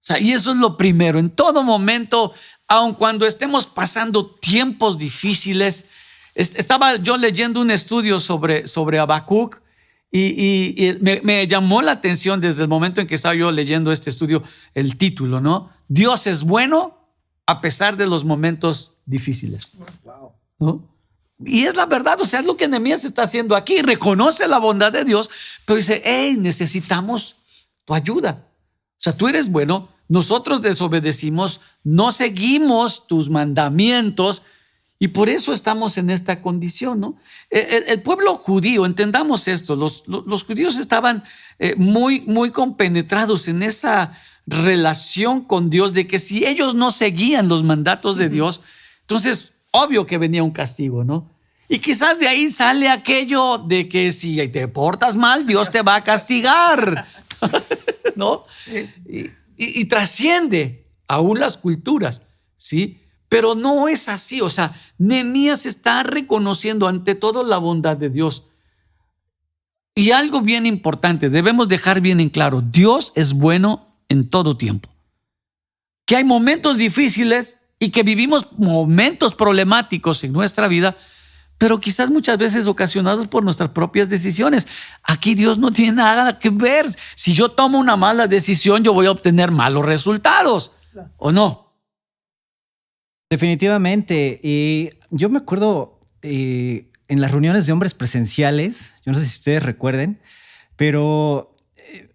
Sea, 0.07 0.21
y 0.21 0.33
eso 0.33 0.53
es 0.53 0.59
lo 0.59 0.77
primero. 0.77 1.19
En 1.19 1.31
todo 1.31 1.65
momento, 1.65 2.33
aun 2.69 2.95
cuando 2.95 3.27
estemos 3.27 3.67
pasando 3.67 4.27
tiempos 4.27 4.99
difíciles, 4.99 5.87
estaba 6.35 6.97
yo 6.97 7.17
leyendo 7.17 7.61
un 7.61 7.71
estudio 7.71 8.21
sobre, 8.21 8.67
sobre 8.67 8.99
Habacuc 8.99 9.61
y, 10.13 10.95
me, 11.01 11.47
llamó 11.47 11.83
la 11.83 11.93
atención 11.93 12.41
desde 12.41 12.63
el 12.63 12.69
momento 12.69 13.01
en 13.01 13.07
que 13.07 13.17
estaba 13.17 13.35
yo 13.35 13.51
leyendo 13.51 13.91
este 13.91 14.11
estudio 14.11 14.43
el 14.75 14.97
título, 14.97 15.41
¿no? 15.41 15.71
Dios 15.89 16.27
es 16.27 16.45
bueno 16.45 17.11
a 17.47 17.61
pesar 17.61 17.97
de 17.97 18.07
los 18.07 18.25
momentos 18.25 18.93
difíciles. 19.07 19.73
¿no? 20.59 20.89
Y 21.45 21.65
es 21.65 21.77
la 21.77 21.87
verdad, 21.87 22.21
o 22.21 22.25
sea, 22.25 22.41
es 22.41 22.47
lo 22.47 22.57
que 22.57 22.69
Nehemías 22.69 23.05
está 23.05 23.23
haciendo 23.23 23.57
aquí. 23.57 23.83
Reconoce 23.83 24.49
la 24.49 24.59
bondad 24.59 24.93
de 24.93 25.05
Dios, 25.05 25.31
pero 25.65 25.77
dice, 25.77 26.01
hey, 26.05 26.37
necesitamos 26.39 27.37
tu 27.85 27.95
ayuda. 27.95 28.47
O 28.93 29.03
sea, 29.03 29.13
tú 29.13 29.29
eres 29.29 29.51
bueno, 29.51 29.91
nosotros 30.09 30.63
desobedecimos, 30.63 31.61
no 31.83 32.13
seguimos 32.13 33.07
tus 33.07 33.29
mandamientos 33.31 34.43
y 34.99 35.09
por 35.09 35.29
eso 35.29 35.53
estamos 35.53 35.99
en 35.99 36.11
esta 36.11 36.41
condición, 36.41 37.01
¿no? 37.01 37.17
El, 37.51 38.01
pueblo 38.03 38.35
judío, 38.35 38.87
entendamos 38.87 39.47
esto, 39.47 39.77
los, 39.77 40.05
judíos 40.45 40.79
estaban 40.79 41.25
eh, 41.59 41.75
muy, 41.77 42.21
muy 42.23 42.51
compenetrados 42.51 43.49
en 43.49 43.63
esa 43.63 44.19
relación 44.47 45.43
con 45.43 45.69
Dios 45.69 45.93
de 45.93 46.07
que 46.07 46.19
si 46.19 46.47
ellos 46.47 46.75
no 46.75 46.91
seguían 46.91 47.49
los 47.49 47.63
mandatos 47.63 48.17
de 48.17 48.29
Dios, 48.29 48.63
entonces 49.03 49.53
obvio 49.73 50.07
que 50.07 50.19
venía 50.19 50.43
un 50.43 50.53
castigo, 50.53 51.05
¿no? 51.05 51.31
Y 51.69 51.81
quizás 51.81 52.21
de 52.21 52.29
ahí 52.29 52.49
sale 52.49 52.89
aquello 52.89 53.59
de 53.59 53.89
que 53.89 54.13
si 54.13 54.37
te 54.49 54.69
portas 54.69 55.17
mal, 55.17 55.47
Dios 55.47 55.69
te 55.69 55.83
va 55.83 55.97
a 55.97 56.05
castigar, 56.05 57.07
¿no? 58.17 58.45
Sí 58.57 58.89
y, 59.09 59.31
trasciende 59.89 60.87
aún 61.09 61.41
las 61.41 61.59
culturas, 61.59 62.23
¿sí? 62.57 63.01
Pero 63.29 63.55
no 63.55 63.89
es 63.89 64.09
así. 64.09 64.41
O 64.41 64.49
sea, 64.49 64.79
Nehemías 64.99 65.67
está 65.67 66.03
reconociendo 66.03 66.89
ante 66.89 67.15
todo 67.15 67.43
la 67.43 67.59
bondad 67.59 67.97
de 67.97 68.11
Dios. 68.11 68.45
Y 69.95 70.11
algo 70.11 70.43
bien 70.43 70.67
importante, 70.67 71.31
debemos 71.31 71.69
dejar 71.69 72.03
bien 72.03 72.21
en 72.21 72.29
claro, 72.29 72.61
Dios 72.61 73.13
es 73.17 73.33
bueno 73.33 73.97
en 74.11 74.29
todo 74.29 74.57
tiempo. 74.57 74.91
Que 76.05 76.17
hay 76.17 76.25
momentos 76.25 76.77
difíciles 76.77 77.61
y 77.79 77.91
que 77.91 78.03
vivimos 78.03 78.53
momentos 78.59 79.35
problemáticos 79.35 80.23
en 80.23 80.33
nuestra 80.33 80.69
vida, 80.69 80.97
pero 81.59 81.81
quizás 81.81 82.11
muchas 82.11 82.39
veces 82.39 82.67
ocasionados 82.67 83.29
por 83.29 83.43
nuestras 83.43 83.71
propias 83.71 84.11
decisiones. 84.11 84.67
Aquí 85.03 85.35
Dios 85.35 85.59
no 85.59 85.71
tiene 85.71 85.93
nada 85.93 86.39
que 86.39 86.51
ver. 86.51 86.87
Si 87.15 87.33
yo 87.33 87.51
tomo 87.51 87.79
una 87.79 87.97
mala 87.97 88.27
decisión, 88.27 88.83
yo 88.83 88.93
voy 88.93 89.07
a 89.07 89.11
obtener 89.11 89.51
malos 89.51 89.85
resultados, 89.85 90.73
¿o 91.17 91.33
no? 91.33 91.75
Definitivamente. 93.31 94.41
Y 94.43 94.91
yo 95.11 95.29
me 95.29 95.39
acuerdo 95.39 96.01
eh, 96.23 96.91
en 97.09 97.21
las 97.21 97.31
reuniones 97.31 97.67
de 97.67 97.73
hombres 97.73 97.95
presenciales, 97.95 98.93
yo 99.05 99.13
no 99.13 99.19
sé 99.19 99.25
si 99.25 99.39
ustedes 99.39 99.63
recuerden, 99.63 100.21
pero 100.77 101.55
eh, 101.77 102.11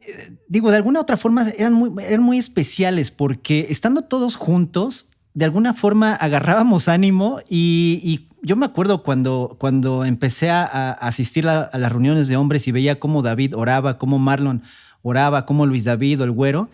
eh, 0.00 0.36
digo, 0.48 0.70
de 0.70 0.76
alguna 0.76 1.00
otra 1.00 1.16
forma 1.16 1.48
eran 1.50 1.74
muy, 1.74 1.92
eran 2.02 2.22
muy 2.22 2.38
especiales 2.38 3.10
porque 3.10 3.66
estando 3.70 4.02
todos 4.02 4.36
juntos, 4.36 5.09
de 5.34 5.44
alguna 5.44 5.74
forma 5.74 6.14
agarrábamos 6.14 6.88
ánimo 6.88 7.40
y, 7.48 8.26
yo 8.42 8.56
me 8.56 8.64
acuerdo 8.64 9.02
cuando, 9.02 9.56
cuando 9.60 10.06
empecé 10.06 10.48
a, 10.48 10.92
asistir 10.92 11.46
a, 11.46 11.68
las 11.74 11.92
reuniones 11.92 12.26
de 12.26 12.38
hombres 12.38 12.66
y 12.66 12.72
veía 12.72 12.98
cómo 12.98 13.20
David 13.20 13.54
oraba, 13.54 13.98
cómo 13.98 14.18
Marlon 14.18 14.62
oraba, 15.02 15.44
cómo 15.44 15.66
Luis 15.66 15.84
David 15.84 16.22
o 16.22 16.24
el 16.24 16.30
güero, 16.30 16.70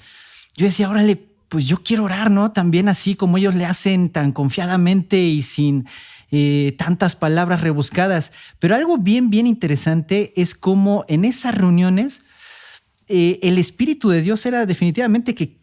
yo 0.57 0.67
decía, 0.67 0.89
órale, 0.89 1.27
pues 1.49 1.67
yo 1.67 1.83
quiero 1.83 2.05
orar, 2.05 2.31
¿no? 2.31 2.53
También 2.53 2.89
así 2.89 3.17
como 3.17 3.37
ellos 3.37 3.57
le 3.57 3.67
hacen 3.67 4.11
tan 4.11 4.31
confiadamente 4.31 5.19
y 5.19 5.43
sin 5.43 5.87
eh, 6.31 6.75
tantas 6.79 7.17
palabras 7.17 7.61
rebuscadas. 7.61 8.31
Pero 8.59 8.75
algo 8.75 8.99
bien, 8.99 9.29
bien 9.31 9.47
interesante 9.47 10.33
es 10.37 10.55
cómo 10.55 11.05
en 11.09 11.25
esas 11.25 11.55
reuniones 11.55 12.23
eh, 13.09 13.39
el 13.43 13.59
Espíritu 13.59 14.09
de 14.09 14.23
Dios 14.23 14.45
era 14.47 14.67
definitivamente 14.67 15.35
que 15.35 15.59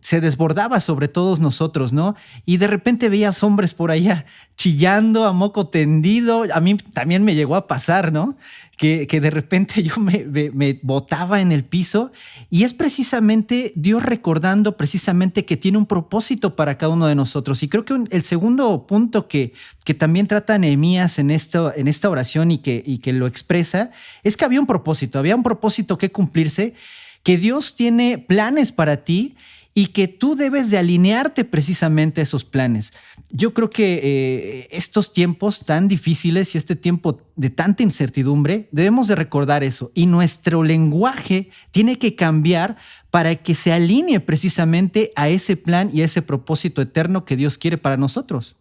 se 0.00 0.20
desbordaba 0.20 0.80
sobre 0.80 1.08
todos 1.08 1.40
nosotros, 1.40 1.92
¿no? 1.92 2.16
Y 2.44 2.56
de 2.56 2.66
repente 2.66 3.08
veías 3.08 3.42
hombres 3.42 3.72
por 3.72 3.90
allá 3.90 4.26
chillando 4.56 5.24
a 5.24 5.32
moco 5.32 5.66
tendido. 5.66 6.44
A 6.52 6.60
mí 6.60 6.76
también 6.76 7.22
me 7.22 7.34
llegó 7.34 7.56
a 7.56 7.66
pasar, 7.66 8.12
¿no? 8.12 8.36
Que, 8.76 9.06
que 9.06 9.20
de 9.20 9.30
repente 9.30 9.82
yo 9.84 9.96
me, 9.98 10.24
me, 10.52 10.80
botaba 10.82 11.40
en 11.40 11.52
el 11.52 11.64
piso 11.64 12.12
y 12.50 12.64
es 12.64 12.74
precisamente 12.74 13.72
Dios 13.76 14.02
recordando 14.02 14.76
precisamente 14.76 15.44
que 15.44 15.56
tiene 15.56 15.78
un 15.78 15.86
propósito 15.86 16.56
para 16.56 16.78
cada 16.78 16.92
uno 16.92 17.06
de 17.06 17.14
nosotros. 17.14 17.62
Y 17.62 17.68
creo 17.68 17.84
que 17.84 17.94
el 18.10 18.22
segundo 18.22 18.86
punto 18.86 19.28
que, 19.28 19.52
que 19.84 19.94
también 19.94 20.26
trata 20.26 20.58
Nehemías 20.58 21.18
en, 21.18 21.30
en 21.30 21.88
esta 21.88 22.10
oración 22.10 22.50
y 22.50 22.58
que, 22.58 22.82
y 22.84 22.98
que 22.98 23.12
lo 23.12 23.26
expresa 23.26 23.90
es 24.24 24.36
que 24.36 24.44
había 24.44 24.60
un 24.60 24.66
propósito, 24.66 25.18
había 25.18 25.36
un 25.36 25.42
propósito 25.42 25.96
que 25.96 26.10
cumplirse, 26.10 26.74
que 27.22 27.38
Dios 27.38 27.74
tiene 27.74 28.18
planes 28.18 28.72
para 28.72 28.98
ti 28.98 29.36
y 29.78 29.88
que 29.88 30.08
tú 30.08 30.36
debes 30.36 30.70
de 30.70 30.78
alinearte 30.78 31.44
precisamente 31.44 32.22
a 32.22 32.24
esos 32.24 32.46
planes. 32.46 32.94
Yo 33.28 33.52
creo 33.52 33.68
que 33.68 34.00
eh, 34.02 34.68
estos 34.70 35.12
tiempos 35.12 35.66
tan 35.66 35.86
difíciles 35.86 36.54
y 36.54 36.58
este 36.58 36.76
tiempo 36.76 37.20
de 37.36 37.50
tanta 37.50 37.82
incertidumbre, 37.82 38.70
debemos 38.72 39.06
de 39.06 39.16
recordar 39.16 39.62
eso 39.62 39.92
y 39.92 40.06
nuestro 40.06 40.62
lenguaje 40.62 41.50
tiene 41.72 41.98
que 41.98 42.16
cambiar 42.16 42.78
para 43.10 43.34
que 43.34 43.54
se 43.54 43.70
alinee 43.70 44.20
precisamente 44.20 45.12
a 45.14 45.28
ese 45.28 45.58
plan 45.58 45.90
y 45.92 46.00
a 46.00 46.06
ese 46.06 46.22
propósito 46.22 46.80
eterno 46.80 47.26
que 47.26 47.36
Dios 47.36 47.58
quiere 47.58 47.76
para 47.76 47.98
nosotros. 47.98 48.56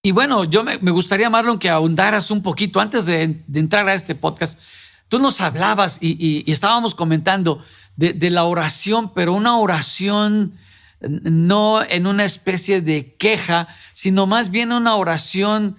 Y 0.00 0.12
bueno, 0.12 0.44
yo 0.44 0.62
me, 0.62 0.76
gustaría, 0.92 1.28
Marlon, 1.28 1.58
que 1.58 1.70
ahondaras 1.70 2.30
un 2.30 2.44
poquito 2.44 2.78
antes 2.78 3.04
de, 3.04 3.42
entrar 3.52 3.88
a 3.88 3.94
este 3.94 4.14
podcast. 4.14 4.60
Tú 5.08 5.18
nos 5.18 5.40
hablabas 5.40 5.98
y 6.00 6.48
estábamos 6.48 6.94
comentando 6.94 7.64
de, 7.98 8.30
la 8.30 8.44
oración, 8.44 9.12
pero 9.12 9.34
una 9.34 9.58
oración 9.58 10.56
no 11.00 11.82
en 11.82 12.06
una 12.06 12.24
especie 12.24 12.80
de 12.80 13.16
queja, 13.16 13.66
sino 13.92 14.26
más 14.26 14.50
bien 14.50 14.72
una 14.72 14.94
oración 14.94 15.76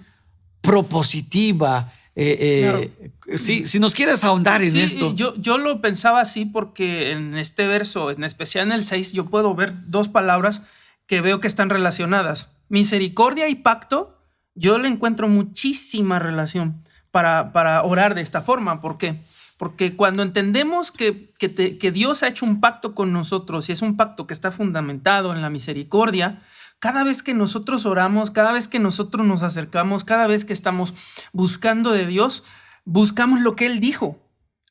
propositiva. 0.60 1.94
Eh, 2.14 2.92
eh, 3.26 3.38
si 3.38 3.78
nos 3.78 3.94
quieres 3.94 4.22
ahondar 4.22 4.60
en 4.60 4.76
esto. 4.76 5.14
Yo, 5.14 5.34
yo 5.36 5.56
lo 5.56 5.80
pensaba 5.80 6.20
así 6.20 6.44
porque 6.44 7.12
en 7.12 7.38
este 7.38 7.66
verso, 7.66 8.10
en 8.10 8.22
especial 8.22 8.66
en 8.66 8.72
el 8.72 8.84
6, 8.84 9.14
yo 9.14 9.24
puedo 9.26 9.54
ver 9.54 9.72
dos 9.86 10.08
palabras 10.08 10.62
que 11.06 11.22
veo 11.22 11.40
que 11.40 11.48
están 11.48 11.70
relacionadas. 11.70 12.52
Misericordia 12.68 13.48
y 13.48 13.54
pacto, 13.54 14.18
yo 14.54 14.78
le 14.78 14.88
encuentro 14.88 15.26
muchísima 15.26 16.18
relación 16.18 16.84
para, 17.10 17.52
para 17.52 17.82
orar 17.82 18.14
de 18.14 18.20
esta 18.20 18.42
forma. 18.42 18.82
¿Por 18.82 18.98
qué? 18.98 19.14
Porque 19.14 19.39
cuando 19.96 20.22
entendemos 20.22 20.90
que, 20.90 21.32
que, 21.38 21.92
Dios 21.92 22.22
ha 22.22 22.28
hecho 22.28 22.46
un 22.46 22.60
pacto 22.60 22.94
con 22.94 23.12
nosotros 23.12 23.68
y 23.68 23.72
es 23.72 23.82
un 23.82 23.96
pacto 23.96 24.26
que 24.26 24.32
está 24.32 24.50
fundamentado 24.50 25.34
en 25.34 25.42
la 25.42 25.50
misericordia, 25.50 26.42
cada 26.78 27.04
vez 27.04 27.22
que 27.22 27.34
nosotros 27.34 27.84
oramos, 27.84 28.30
cada 28.30 28.52
vez 28.52 28.68
que 28.68 28.78
nosotros 28.78 29.26
nos 29.26 29.42
acercamos, 29.42 30.02
cada 30.02 30.26
vez 30.26 30.46
que 30.46 30.54
estamos 30.54 30.94
buscando 31.32 31.92
de 31.92 32.06
Dios, 32.06 32.44
buscamos 32.86 33.42
lo 33.42 33.54
que 33.54 33.66
Él 33.66 33.80
dijo. 33.80 34.18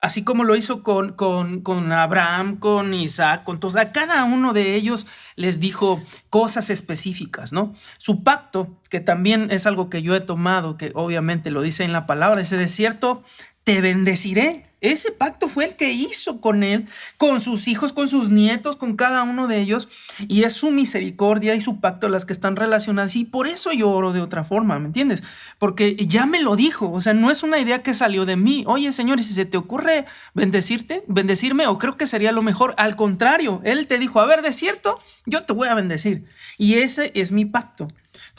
Así 0.01 0.23
como 0.23 0.43
lo 0.45 0.55
hizo 0.55 0.81
con, 0.81 1.11
con, 1.11 1.61
con 1.61 1.91
Abraham, 1.91 2.57
con 2.57 2.93
Isaac, 2.93 3.43
con 3.43 3.59
todos. 3.59 3.75
A 3.75 3.91
cada 3.91 4.23
uno 4.23 4.53
de 4.53 4.75
ellos 4.75 5.05
les 5.35 5.59
dijo 5.59 6.01
cosas 6.29 6.69
específicas, 6.69 7.51
¿no? 7.51 7.75
Su 7.97 8.23
pacto, 8.23 8.79
que 8.89 9.01
también 9.01 9.51
es 9.51 9.67
algo 9.67 9.89
que 9.89 10.01
yo 10.01 10.15
he 10.15 10.21
tomado, 10.21 10.77
que 10.77 10.93
obviamente 10.95 11.51
lo 11.51 11.61
dice 11.61 11.83
en 11.83 11.91
la 11.91 12.07
palabra, 12.07 12.41
ese 12.41 12.55
desierto, 12.55 13.23
te 13.65 13.81
bendeciré 13.81 14.68
ese 14.81 15.11
pacto 15.11 15.47
fue 15.47 15.65
el 15.65 15.75
que 15.75 15.91
hizo 15.91 16.39
con 16.39 16.63
él, 16.63 16.87
con 17.17 17.41
sus 17.41 17.67
hijos, 17.67 17.91
con 17.91 18.07
sus 18.07 18.29
nietos, 18.29 18.77
con 18.77 18.95
cada 18.95 19.23
uno 19.23 19.47
de 19.47 19.59
ellos. 19.59 19.89
Y 20.27 20.43
es 20.43 20.53
su 20.53 20.71
misericordia 20.71 21.55
y 21.55 21.61
su 21.61 21.79
pacto 21.81 22.07
las 22.07 22.25
que 22.25 22.33
están 22.33 22.55
relacionadas. 22.55 23.15
Y 23.15 23.25
por 23.25 23.47
eso 23.47 23.73
yo 23.73 23.89
oro 23.89 24.13
de 24.13 24.21
otra 24.21 24.43
forma, 24.43 24.79
¿me 24.79 24.87
entiendes? 24.87 25.23
Porque 25.57 25.95
ya 25.95 26.25
me 26.25 26.41
lo 26.41 26.55
dijo. 26.55 26.91
O 26.91 27.01
sea, 27.01 27.13
no 27.13 27.29
es 27.29 27.43
una 27.43 27.59
idea 27.59 27.83
que 27.83 27.93
salió 27.93 28.25
de 28.25 28.37
mí. 28.37 28.63
Oye, 28.67 28.91
Señor, 28.91 29.21
si 29.21 29.33
se 29.33 29.45
te 29.45 29.57
ocurre 29.57 30.05
bendecirte, 30.33 31.03
bendecirme, 31.07 31.67
o 31.67 31.77
creo 31.77 31.97
que 31.97 32.07
sería 32.07 32.31
lo 32.31 32.41
mejor. 32.41 32.73
Al 32.77 32.95
contrario, 32.95 33.61
Él 33.65 33.85
te 33.87 33.99
dijo, 33.99 34.21
a 34.21 34.25
ver, 34.25 34.41
de 34.41 34.53
cierto, 34.53 34.97
yo 35.25 35.43
te 35.43 35.53
voy 35.53 35.67
a 35.67 35.75
bendecir. 35.75 36.25
Y 36.57 36.75
ese 36.75 37.11
es 37.15 37.31
mi 37.31 37.45
pacto. 37.45 37.89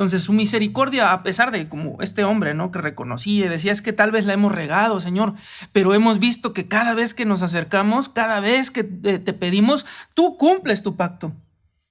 Entonces 0.01 0.23
su 0.23 0.33
misericordia, 0.33 1.13
a 1.13 1.23
pesar 1.23 1.51
de 1.51 1.69
como 1.69 2.01
este 2.01 2.25
hombre, 2.25 2.55
¿no? 2.55 2.71
Que 2.71 2.79
reconocía 2.79 3.45
y 3.45 3.49
decía, 3.51 3.71
es 3.71 3.83
que 3.83 3.93
tal 3.93 4.11
vez 4.11 4.25
la 4.25 4.33
hemos 4.33 4.51
regado, 4.51 4.99
Señor, 4.99 5.35
pero 5.73 5.93
hemos 5.93 6.19
visto 6.19 6.55
que 6.55 6.69
cada 6.69 6.95
vez 6.95 7.13
que 7.13 7.27
nos 7.27 7.43
acercamos, 7.43 8.09
cada 8.09 8.41
vez 8.41 8.71
que 8.71 8.83
te 8.83 9.33
pedimos, 9.35 9.85
tú 10.15 10.39
cumples 10.39 10.83
tu 10.83 10.97
pacto. 10.97 11.35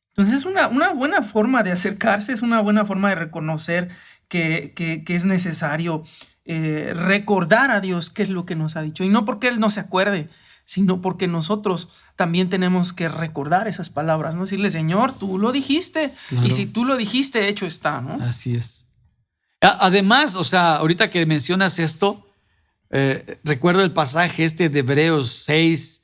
Entonces 0.08 0.34
es 0.34 0.48
una, 0.48 0.70
una 0.70 0.92
buena 0.92 1.22
forma 1.22 1.62
de 1.62 1.72
acercarse, 1.72 2.34
es 2.34 2.42
una 2.42 2.62
buena 2.62 2.84
forma 2.84 3.10
de 3.10 3.16
reconocer 3.16 3.90
que, 4.28 4.74
que, 4.76 5.16
es 5.16 5.26
necesario 5.26 6.04
eh, 6.46 6.94
recordar 6.96 7.70
a 7.70 7.80
Dios 7.80 8.10
qué 8.10 8.24
es 8.24 8.30
lo 8.30 8.44
que 8.44 8.56
nos 8.56 8.76
ha 8.76 8.82
dicho. 8.82 9.04
Y 9.04 9.10
no 9.10 9.24
porque 9.24 9.50
Él 9.50 9.60
no 9.60 9.70
se 9.70 9.82
acuerde, 9.82 10.30
sino 10.70 11.02
porque 11.02 11.28
nosotros 11.28 11.90
también 12.16 12.48
tenemos 12.48 12.94
que 12.94 13.10
recordar 13.10 13.68
esas 13.68 13.90
palabras, 13.90 14.36
¿no? 14.36 14.42
Decirle, 14.42 14.70
Señor, 14.70 15.18
tú 15.18 15.40
lo 15.40 15.52
dijiste, 15.52 16.14
y 16.46 16.52
si 16.52 16.68
tú 16.68 16.86
lo 16.86 16.96
dijiste, 16.96 17.50
hecho 17.50 17.66
está, 17.66 18.02
¿no? 18.02 18.24
Así 18.24 18.54
es. 18.54 18.86
Además, 19.62 20.36
o 20.36 20.44
sea, 20.44 20.76
ahorita 20.76 21.10
que 21.10 21.26
mencionas 21.26 21.80
esto, 21.80 22.24
eh, 22.92 23.40
recuerdo 23.44 23.82
el 23.82 23.94
pasaje 23.94 24.44
este 24.44 24.70
de 24.70 24.82
Hebreos 24.82 25.32
6, 25.44 26.04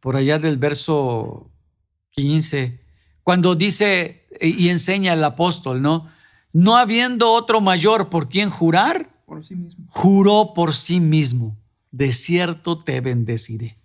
por 0.00 0.16
allá 0.16 0.38
del 0.38 0.56
verso 0.56 1.50
15, 2.12 2.80
cuando 3.22 3.56
dice 3.56 4.26
y 4.40 4.70
enseña 4.70 5.12
el 5.12 5.22
apóstol, 5.22 5.82
¿no? 5.82 6.10
No 6.54 6.78
habiendo 6.78 7.30
otro 7.30 7.60
mayor 7.60 8.08
por 8.08 8.30
quien 8.30 8.48
jurar, 8.48 9.10
por 9.26 9.44
sí 9.44 9.54
mismo. 9.54 9.84
juró 9.90 10.54
por 10.54 10.72
sí 10.72 10.98
mismo, 10.98 11.58
de 11.90 12.12
cierto 12.12 12.78
te 12.78 13.02
bendeciré. 13.02 13.76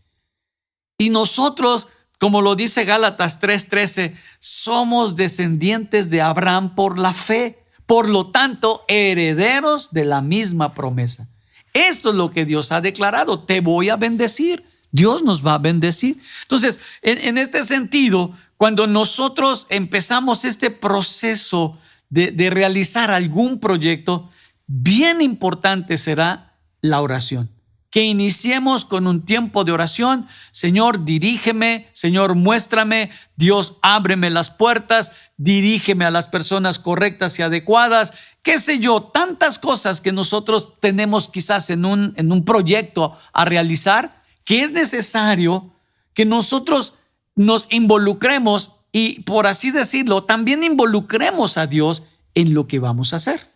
Y 0.98 1.10
nosotros, 1.10 1.88
como 2.20 2.42
lo 2.42 2.56
dice 2.56 2.86
Gálatas 2.86 3.40
3:13, 3.40 4.16
somos 4.40 5.16
descendientes 5.16 6.10
de 6.10 6.22
Abraham 6.22 6.76
por 6.76 7.00
la 7.00 7.14
fe, 7.14 7.64
por 7.86 8.10
lo 8.10 8.28
tanto, 8.28 8.84
herederos 8.88 9.92
de 9.92 10.06
la 10.06 10.22
misma 10.22 10.74
promesa. 10.74 11.28
Esto 11.74 12.12
es 12.12 12.16
lo 12.16 12.32
que 12.32 12.46
Dios 12.46 12.72
ha 12.72 12.82
declarado, 12.82 13.44
te 13.44 13.60
voy 13.60 13.90
a 13.90 13.96
bendecir, 13.96 14.64
Dios 14.92 15.24
nos 15.24 15.46
va 15.46 15.56
a 15.56 15.58
bendecir. 15.58 16.22
Entonces, 16.44 16.80
en, 17.02 17.38
este 17.40 17.66
sentido, 17.66 18.38
cuando 18.58 18.86
nosotros 18.86 19.66
empezamos 19.70 20.46
este 20.46 20.70
proceso 20.70 21.80
de, 22.10 22.32
de 22.32 22.52
realizar 22.52 23.10
algún 23.10 23.60
proyecto, 23.60 24.30
bien 24.68 25.20
importante 25.20 25.98
será 25.98 26.56
la 26.80 27.02
oración 27.02 27.53
que 27.94 28.02
iniciemos 28.02 28.86
con 28.86 29.06
un 29.06 29.24
tiempo 29.24 29.64
de 29.64 29.72
oración. 29.72 30.28
Señor, 30.50 31.06
dirígeme, 31.06 31.92
Señor, 31.94 32.34
muéstrame, 32.34 33.12
Dios, 33.36 33.78
ábreme 33.84 34.32
las 34.32 34.50
puertas, 34.50 35.12
dirígeme 35.38 36.04
a 36.04 36.10
las 36.10 36.28
personas 36.28 36.80
correctas 36.80 37.38
y 37.38 37.44
adecuadas, 37.44 38.14
qué 38.42 38.58
sé 38.58 38.80
yo, 38.80 39.04
tantas 39.04 39.60
cosas 39.60 40.02
que 40.02 40.12
nosotros 40.12 40.80
tenemos 40.80 41.30
quizás 41.30 41.70
en 41.70 41.86
un, 41.86 42.16
en 42.18 42.32
un 42.32 42.46
proyecto 42.46 43.16
a 43.32 43.46
realizar, 43.46 44.24
que 44.44 44.64
es 44.64 44.72
necesario 44.72 45.76
que 46.16 46.26
nosotros 46.26 46.96
nos 47.36 47.68
involucremos 47.70 48.72
y, 48.92 49.20
por 49.22 49.46
así 49.46 49.70
decirlo, 49.70 50.24
también 50.24 50.64
involucremos 50.64 51.60
a 51.60 51.68
Dios 51.68 52.02
en 52.34 52.56
lo 52.56 52.66
que 52.66 52.80
vamos 52.80 53.14
a 53.14 53.18
hacer. 53.18 53.53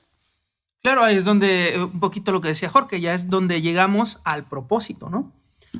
Claro, 0.87 1.03
ahí 1.03 1.17
es 1.17 1.25
donde, 1.25 1.75
eh, 1.75 1.83
un 1.83 1.99
poquito 1.99 2.31
lo 2.31 2.39
que 2.39 2.47
decía 2.47 2.69
Jorge, 2.69 3.01
ya 3.01 3.13
es 3.13 3.29
donde 3.29 3.61
llegamos 3.61 4.21
al 4.23 4.45
propósito, 4.45 5.09
¿no? 5.09 5.33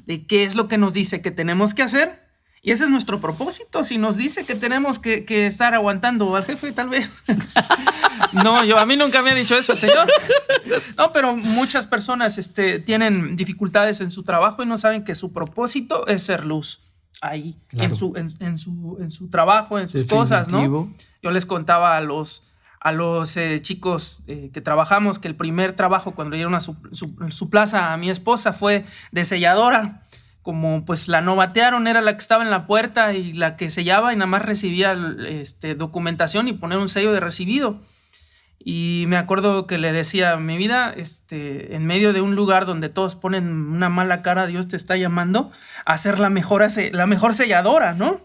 De 0.05 0.27
qué 0.27 0.43
es 0.43 0.55
lo 0.55 0.67
que 0.67 0.77
nos 0.77 0.93
dice 0.93 1.21
que 1.21 1.31
tenemos 1.31 1.73
que 1.73 1.81
hacer. 1.81 2.27
Y 2.61 2.71
ese 2.71 2.83
es 2.83 2.89
nuestro 2.89 3.21
propósito. 3.21 3.85
Si 3.85 3.97
nos 3.97 4.17
dice 4.17 4.45
que 4.45 4.53
tenemos 4.53 4.99
que, 4.99 5.23
estar 5.47 5.73
aguantando 5.73 6.35
al 6.35 6.43
jefe, 6.43 6.73
tal 6.73 6.89
vez. 6.89 7.23
no, 8.33 8.65
yo 8.65 8.77
a 8.77 8.85
mí 8.85 8.97
nunca 8.97 9.21
me 9.21 9.31
ha 9.31 9.33
dicho 9.33 9.57
eso 9.57 9.71
el 9.71 9.77
señor. 9.77 10.09
No, 10.97 11.13
pero 11.13 11.37
muchas 11.37 11.87
personas 11.87 12.37
este, 12.37 12.79
tienen 12.79 13.37
dificultades 13.37 14.01
en 14.01 14.11
su 14.11 14.23
trabajo 14.23 14.61
y 14.61 14.65
no 14.65 14.75
saben 14.75 15.05
que 15.05 15.15
su 15.15 15.31
propósito 15.31 16.05
es 16.07 16.23
ser 16.23 16.45
luz 16.45 16.81
ahí, 17.21 17.57
en, 17.71 17.95
su, 17.95 18.13
en, 18.17 18.57
su, 18.57 18.97
en 18.99 19.09
su 19.09 19.29
trabajo, 19.29 19.79
en 19.79 19.87
sus 19.87 20.03
cosas, 20.03 20.49
¿no? 20.49 20.93
Yo 21.23 21.31
les 21.31 21.45
contaba 21.45 21.95
a 21.95 22.01
los, 22.01 22.43
a 22.79 22.91
los 22.91 23.35
eh, 23.37 23.59
chicos 23.61 24.23
eh, 24.27 24.49
que 24.53 24.61
trabajamos 24.61 25.19
que 25.19 25.27
el 25.27 25.35
primer 25.35 25.73
trabajo 25.73 26.13
cuando 26.13 26.35
dieron 26.35 26.55
a 26.55 26.59
su, 26.59 27.49
plaza 27.49 27.93
a 27.93 27.97
mi 27.97 28.09
esposa 28.09 28.53
fue 28.53 28.85
de 29.11 29.23
selladora. 29.23 30.03
Como 30.41 30.85
pues 30.85 31.09
la 31.09 31.19
no 31.19 31.35
batearon, 31.35 31.87
era 31.87 31.99
la 31.99 32.13
que 32.13 32.21
estaba 32.21 32.41
en 32.41 32.49
la 32.49 32.67
puerta 32.67 33.13
y 33.13 33.33
la 33.33 33.57
que 33.57 33.69
sellaba 33.69 34.13
y 34.13 34.15
nada 34.15 34.27
más 34.27 34.43
recibía 34.43 34.95
este, 35.27 35.75
documentación 35.75 36.47
y 36.47 36.53
poner 36.53 36.77
un 36.77 36.87
sello 36.87 37.11
de 37.11 37.19
recibido. 37.19 37.81
Y 38.69 39.05
me 39.07 39.17
acuerdo 39.17 39.67
que 39.67 39.77
le 39.77 39.91
decía, 39.91 40.37
mi 40.37 40.57
vida, 40.57 40.93
este, 40.95 41.75
en 41.75 41.85
medio 41.85 42.13
de 42.13 42.21
un 42.21 42.35
lugar 42.35 42.65
donde 42.65 42.87
todos 42.87 43.15
ponen 43.15 43.49
una 43.49 43.89
mala 43.89 44.21
cara, 44.21 44.47
Dios 44.47 44.67
te 44.67 44.77
está 44.77 44.95
llamando 44.95 45.51
a 45.85 45.97
ser 45.97 46.17
la 46.19 46.29
mejor, 46.29 46.65
la 46.91 47.07
mejor 47.07 47.33
selladora, 47.33 47.93
¿no? 47.93 48.21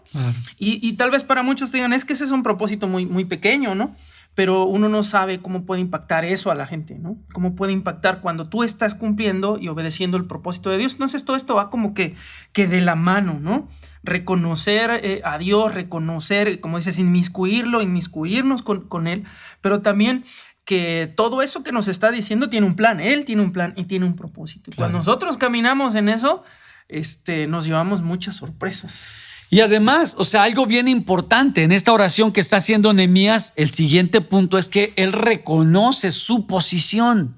Y, 0.57 0.85
y, 0.85 0.93
tal 0.93 1.11
vez 1.11 1.23
para 1.23 1.43
muchos 1.43 1.71
digan, 1.71 1.93
es 1.93 2.03
que 2.05 2.13
ese 2.13 2.23
es 2.23 2.31
un 2.31 2.43
propósito 2.43 2.87
muy, 2.87 3.05
muy 3.05 3.25
pequeño, 3.25 3.75
¿no? 3.75 3.95
Pero 4.35 4.65
uno 4.65 4.89
no 4.89 5.03
sabe 5.03 5.41
cómo 5.41 5.65
puede 5.65 5.81
impactar 5.81 6.25
eso 6.25 6.49
a 6.49 6.55
la 6.55 6.65
gente, 6.65 6.97
¿no? 6.97 7.17
Cómo 7.33 7.55
puede 7.55 7.71
impactar 7.71 8.19
cuando 8.19 8.47
tú 8.47 8.63
estás 8.63 8.95
cumpliendo 8.95 9.57
y 9.59 9.67
obedeciendo 9.67 10.17
el 10.17 10.25
propósito 10.25 10.69
de 10.69 10.79
Dios. 10.79 10.93
Entonces 10.93 11.23
todo 11.23 11.35
esto 11.35 11.55
va 11.55 11.69
como 11.69 11.93
que, 11.93 12.15
que 12.51 12.67
de 12.67 12.81
la 12.81 12.95
mano, 12.95 13.39
¿no? 13.39 13.69
Reconocer 14.03 14.89
eh, 15.03 15.21
a 15.23 15.37
Dios, 15.37 15.75
reconocer, 15.75 16.59
como 16.59 16.77
dices, 16.77 16.97
inmiscuirlo, 16.97 17.81
inmiscuirnos 17.81 18.63
con, 18.63 18.87
con 18.87 19.07
Él, 19.07 19.23
pero 19.61 19.81
también 19.81 20.25
que 20.65 21.11
todo 21.15 21.41
eso 21.41 21.63
que 21.63 21.71
nos 21.71 21.87
está 21.87 22.09
diciendo 22.11 22.49
tiene 22.49 22.65
un 22.65 22.75
plan, 22.75 22.99
Él 22.99 23.25
tiene 23.25 23.41
un 23.41 23.51
plan 23.51 23.73
y 23.75 23.85
tiene 23.85 24.05
un 24.05 24.15
propósito. 24.15 24.71
Cuando 24.75 24.97
nosotros 24.97 25.37
caminamos 25.37 25.95
en 25.95 26.09
eso, 26.09 26.43
este, 26.87 27.47
nos 27.47 27.65
llevamos 27.65 28.01
muchas 28.01 28.35
sorpresas. 28.37 29.13
Y 29.53 29.61
además, 29.61 30.15
o 30.17 30.23
sea, 30.23 30.41
algo 30.41 30.65
bien 30.65 30.87
importante 30.87 31.61
en 31.61 31.71
esta 31.71 31.93
oración 31.93 32.31
que 32.31 32.41
está 32.41 32.57
haciendo 32.57 32.91
Nehemías, 32.91 33.53
el 33.55 33.69
siguiente 33.69 34.19
punto 34.19 34.57
es 34.57 34.67
que 34.67 34.93
él 34.95 35.11
reconoce 35.11 36.09
su 36.09 36.47
posición. 36.47 37.37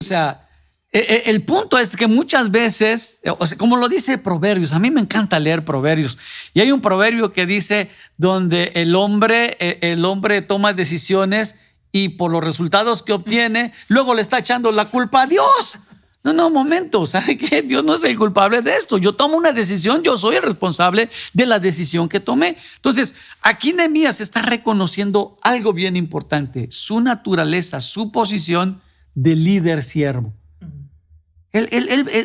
O 0.00 0.04
sea, 0.06 0.48
e, 0.90 1.00
e, 1.00 1.30
el 1.30 1.42
punto 1.42 1.76
es 1.76 1.96
que 1.96 2.06
muchas 2.06 2.50
veces, 2.50 3.18
como 3.58 3.76
lo 3.76 3.90
dice 3.90 4.16
Proverbios, 4.16 4.72
a 4.72 4.78
mí 4.78 4.90
me 4.90 5.02
encanta 5.02 5.38
leer 5.38 5.66
Proverbios. 5.66 6.16
Y 6.54 6.60
hay 6.60 6.72
un 6.72 6.80
proverbio 6.80 7.34
que 7.34 7.44
dice 7.44 7.90
donde 8.16 8.72
el 8.74 8.94
hombre, 8.94 9.58
e, 9.60 9.92
el 9.92 10.02
hombre 10.06 10.40
toma 10.40 10.72
decisiones 10.72 11.56
y 11.92 12.08
por 12.08 12.30
los 12.30 12.42
resultados 12.42 13.02
que 13.02 13.12
obtiene, 13.12 13.74
luego 13.88 14.14
le 14.14 14.22
está 14.22 14.38
echando 14.38 14.72
la 14.72 14.86
culpa 14.86 15.24
a 15.24 15.26
Dios. 15.26 15.78
No, 16.24 16.32
no, 16.32 16.50
momento, 16.50 17.04
¿sabe 17.06 17.36
qué? 17.36 17.62
Dios 17.62 17.84
no 17.84 17.94
es 17.94 18.04
el 18.04 18.16
culpable 18.16 18.62
de 18.62 18.76
esto. 18.76 18.98
Yo 18.98 19.12
tomo 19.12 19.36
una 19.36 19.52
decisión, 19.52 20.02
yo 20.02 20.16
soy 20.16 20.36
el 20.36 20.42
responsable 20.42 21.10
de 21.32 21.46
la 21.46 21.58
decisión 21.58 22.08
que 22.08 22.20
tomé. 22.20 22.56
Entonces, 22.76 23.14
aquí 23.40 23.72
Nehemías 23.72 24.20
está 24.20 24.42
reconociendo 24.42 25.36
algo 25.42 25.72
bien 25.72 25.96
importante, 25.96 26.68
su 26.70 27.00
naturaleza, 27.00 27.80
su 27.80 28.12
posición 28.12 28.80
de 29.14 29.36
líder 29.36 29.82
siervo. 29.82 30.32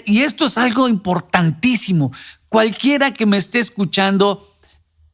y 0.05 0.19
esto 0.21 0.45
es 0.45 0.57
algo 0.57 0.87
importantísimo. 0.87 2.11
Cualquiera 2.49 3.13
que 3.13 3.25
me 3.25 3.37
esté 3.37 3.59
escuchando 3.59 4.47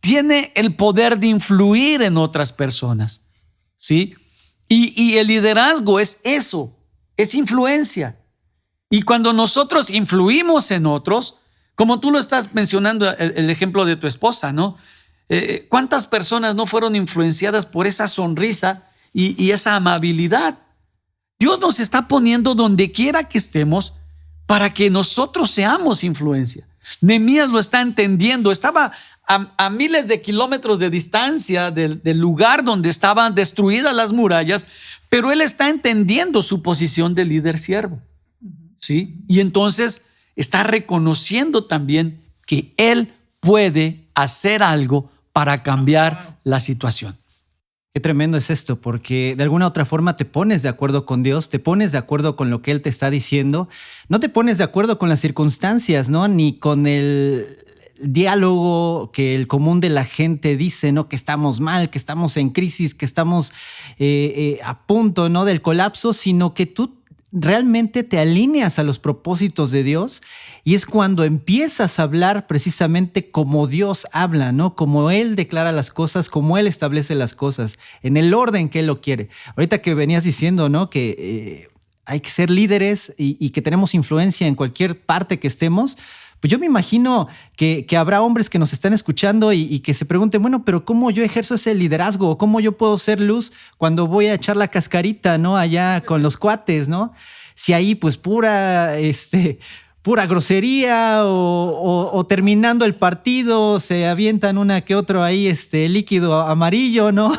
tiene 0.02 0.52
el 0.56 0.76
poder 0.76 1.18
de 1.18 1.28
influir 1.28 2.02
en 2.02 2.18
otras 2.18 2.52
personas. 2.52 3.30
¿Sí? 3.78 4.16
Y, 4.68 4.94
y 5.02 5.18
el 5.18 5.28
liderazgo 5.28 6.00
es 6.00 6.20
eso, 6.24 6.78
es 7.18 7.36
influencia. 7.36 8.23
Y 8.94 9.02
cuando 9.02 9.34
nosotros 9.34 9.90
influimos 9.90 10.70
en 10.70 10.86
otros, 10.86 11.38
como 11.74 12.00
tú 12.00 12.12
lo 12.12 12.20
estás 12.20 12.54
mencionando, 12.54 13.10
el, 13.18 13.50
ejemplo 13.50 13.86
de 13.86 13.96
tu 13.96 14.06
esposa, 14.06 14.54
¿no? 14.54 14.78
Eh, 15.30 15.66
¿Cuántas 15.68 16.06
personas 16.06 16.54
no 16.54 16.68
fueron 16.68 16.96
influenciadas 16.96 17.66
por 17.66 17.88
esa 17.88 18.06
sonrisa 18.06 18.84
y, 19.12 19.50
esa 19.50 19.76
amabilidad? 19.76 20.60
Dios 21.40 21.60
nos 21.60 21.80
está 21.80 22.08
poniendo 22.08 22.54
donde 22.54 22.92
quiera 22.92 23.28
que 23.28 23.40
estemos 23.40 23.94
para 24.46 24.72
que 24.72 24.92
nosotros 24.92 25.50
seamos 25.50 26.04
influencia. 26.04 26.68
Nemías 27.02 27.50
lo 27.50 27.58
está 27.58 27.82
entendiendo, 27.82 28.52
estaba 28.52 28.92
a, 29.26 29.70
miles 29.72 30.08
de 30.08 30.22
kilómetros 30.22 30.78
de 30.78 30.92
distancia 30.92 31.72
del, 31.72 32.04
del, 32.04 32.20
lugar 32.20 32.64
donde 32.64 32.90
estaban 32.90 33.34
destruidas 33.34 33.96
las 33.96 34.12
murallas, 34.14 34.68
pero 35.10 35.32
él 35.32 35.42
está 35.42 35.70
entendiendo 35.70 36.44
su 36.44 36.62
posición 36.62 37.16
de 37.16 37.26
líder 37.26 37.58
siervo. 37.58 38.00
¿Sí? 38.84 39.16
Y 39.30 39.40
entonces 39.40 40.04
está 40.36 40.64
reconociendo 40.64 41.66
también 41.66 42.22
que 42.46 42.74
Él 42.76 43.14
puede 43.40 44.08
hacer 44.14 44.62
algo 44.62 45.10
para 45.32 45.64
cambiar 45.64 46.40
la 46.44 46.60
situación. 46.60 47.16
Qué 47.94 48.02
tremendo 48.02 48.38
es 48.38 48.50
esto, 48.50 48.82
porque 48.82 49.36
de 49.38 49.44
alguna 49.44 49.68
otra 49.68 49.86
forma 49.86 50.18
te 50.18 50.26
pones 50.26 50.64
de 50.64 50.70
acuerdo 50.70 51.06
con 51.06 51.24
Dios, 51.24 51.50
te 51.50 51.60
pones 51.60 51.92
de 51.92 51.98
acuerdo 52.00 52.36
con 52.36 52.50
lo 52.50 52.62
que 52.62 52.72
Él 52.72 52.82
te 52.82 52.90
está 52.90 53.10
diciendo, 53.10 53.70
no 54.10 54.20
te 54.20 54.30
pones 54.30 54.58
de 54.58 54.64
acuerdo 54.64 54.98
con 54.98 55.10
las 55.10 55.22
circunstancias, 55.22 56.10
¿no? 56.10 56.28
Ni 56.28 56.58
con 56.58 56.86
el 56.88 57.60
diálogo 58.02 59.12
que 59.14 59.36
el 59.36 59.48
común 59.48 59.80
de 59.80 59.90
la 59.90 60.04
gente 60.04 60.58
dice, 60.58 60.92
¿no? 60.92 61.06
Que 61.06 61.16
estamos 61.16 61.60
mal, 61.60 61.90
que 61.90 62.00
estamos 62.00 62.36
en 62.36 62.50
crisis, 62.50 62.96
que 62.96 63.06
estamos 63.06 63.52
eh, 64.00 64.34
eh, 64.36 64.60
a 64.66 64.86
punto, 64.86 65.30
¿no? 65.30 65.46
Del 65.46 65.62
colapso, 65.62 66.12
sino 66.14 66.54
que 66.54 66.66
tú 66.66 67.03
realmente 67.34 68.04
te 68.04 68.20
alineas 68.20 68.78
a 68.78 68.84
los 68.84 69.00
propósitos 69.00 69.72
de 69.72 69.84
Dios 69.84 70.22
y 70.64 70.76
es 70.76 70.86
cuando 70.86 71.24
empiezas 71.24 72.00
a 72.00 72.04
hablar 72.04 72.46
precisamente 72.46 73.32
como 73.32 73.66
Dios 73.66 74.08
habla, 74.12 74.52
¿no? 74.52 74.76
Como 74.76 75.10
Él 75.10 75.36
declara 75.36 75.72
las 75.72 75.90
cosas, 75.90 76.30
como 76.30 76.58
Él 76.60 76.68
establece 76.68 77.16
las 77.16 77.34
cosas, 77.34 77.80
en 78.04 78.18
el 78.18 78.34
orden 78.34 78.70
que 78.70 78.80
Él 78.80 78.88
lo 78.88 79.02
quiere. 79.02 79.30
Ahorita 79.58 79.80
que 79.80 79.96
venías 79.96 80.24
diciendo, 80.24 80.70
¿no? 80.70 80.92
Que 80.92 81.16
eh, 81.18 81.74
hay 82.06 82.20
que 82.20 82.30
ser 82.30 82.50
líderes 82.50 83.14
y, 83.18 83.50
que 83.50 83.62
tenemos 83.62 83.96
influencia 83.96 84.46
en 84.46 84.56
cualquier 84.56 85.00
parte 85.00 85.40
que 85.40 85.48
estemos. 85.48 85.98
Pues 86.44 86.52
yo 86.52 86.60
me 86.60 86.66
imagino 86.66 87.30
que, 87.56 87.88
habrá 87.98 88.22
hombres 88.22 88.50
que 88.50 88.60
nos 88.60 88.74
están 88.74 88.92
escuchando 88.92 89.54
y, 89.54 89.80
que 89.80 89.94
se 89.94 90.06
pregunten, 90.06 90.42
bueno, 90.42 90.66
pero 90.66 90.84
¿cómo 90.84 91.10
yo 91.10 91.24
ejerzo 91.24 91.56
ese 91.56 91.74
liderazgo? 91.74 92.38
¿Cómo 92.38 92.60
yo 92.60 92.74
puedo 92.74 92.98
ser 92.98 93.22
luz 93.22 93.54
cuando 93.78 94.08
voy 94.08 94.26
a 94.26 94.34
echar 94.34 94.58
la 94.58 94.68
cascarita, 94.68 95.38
¿no? 95.38 95.56
Allá 95.56 96.02
con 96.02 96.22
los 96.22 96.36
cuates, 96.36 96.90
¿no? 96.90 97.14
Si 97.56 97.72
ahí 97.72 97.96
pues 97.96 98.18
pura, 98.18 99.00
este, 99.00 99.60
pura 100.02 100.26
grosería 100.26 101.22
o, 101.24 102.26
terminando 102.28 102.84
el 102.84 102.96
partido 102.96 103.80
se 103.80 104.06
avientan 104.06 104.58
una 104.58 104.82
que 104.82 104.96
otro 104.96 105.24
ahí, 105.24 105.48
este 105.48 105.88
líquido 105.88 106.42
amarillo, 106.42 107.14
¿no? 107.14 107.32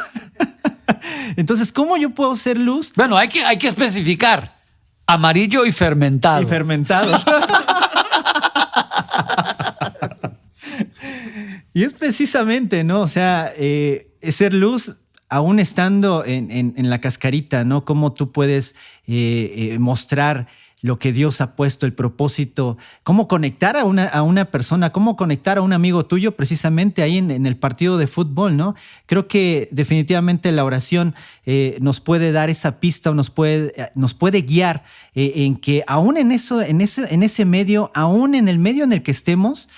Entonces, 1.37 1.73
¿cómo 1.73 1.99
yo 1.99 2.09
puedo 2.09 2.35
ser 2.37 2.57
luz? 2.57 2.91
Bueno, 2.97 3.19
hay 3.19 3.29
que, 3.29 3.45
hay 3.45 3.59
que 3.59 3.67
especificar. 3.67 4.55
Amarillo 5.07 5.67
y 5.67 5.73
fermentado. 5.73 6.41
Y 6.41 6.47
fermentado. 6.47 7.23
y 11.75 11.83
es 11.83 11.93
precisamente, 11.93 12.85
¿no? 12.85 13.01
O 13.01 13.09
sea, 13.09 13.53
eh, 13.57 14.09
ser 14.23 14.55
luz 14.55 14.97
aún 15.29 15.59
estando 15.59 16.23
en, 16.25 16.73
la 16.89 17.01
cascarita, 17.01 17.65
¿no? 17.65 17.85
Cómo 17.85 18.13
tú 18.13 18.31
puedes 18.31 18.77
eh, 19.09 19.73
eh, 19.73 19.79
mostrar 19.81 20.47
lo 20.83 21.01
que 21.01 21.13
Dios 21.13 21.41
ha 21.41 21.57
puesto, 21.57 21.87
el 21.87 21.93
propósito, 21.93 22.79
cómo 23.03 23.27
conectar 23.27 23.77
a 23.77 23.85
una, 23.85 24.05
a 24.05 24.23
una 24.23 24.45
persona, 24.45 24.91
cómo 24.91 25.17
conectar 25.17 25.59
a 25.59 25.63
un 25.63 25.73
amigo 25.73 26.07
tuyo 26.07 26.37
precisamente 26.37 27.03
ahí 27.03 27.19
en, 27.19 27.47
el 27.47 27.57
partido 27.57 27.99
de 27.99 28.07
fútbol, 28.07 28.57
¿no? 28.57 28.77
Creo 29.07 29.27
que 29.27 29.69
definitivamente 29.73 30.53
la 30.53 30.65
oración 30.65 31.15
nos 31.81 32.01
puede 32.01 32.31
dar 32.31 32.51
esa 32.51 32.79
pista 32.79 33.11
o 33.11 33.15
nos 33.15 33.31
puede, 33.31 33.73
nos 33.97 34.15
puede 34.15 34.43
guiar 34.43 34.85
en 35.15 35.57
que 35.57 35.83
aún 35.89 36.19
en, 36.19 36.31
eso, 36.31 36.61
en, 36.61 36.83
ese, 36.83 37.13
en 37.13 37.25
ese 37.25 37.47
medio, 37.47 37.91
aún 37.95 38.37
en 38.37 38.47
el 38.47 38.59
medio 38.59 38.85
en 38.85 38.93
el 38.93 39.03
que 39.03 39.11
estemos, 39.11 39.71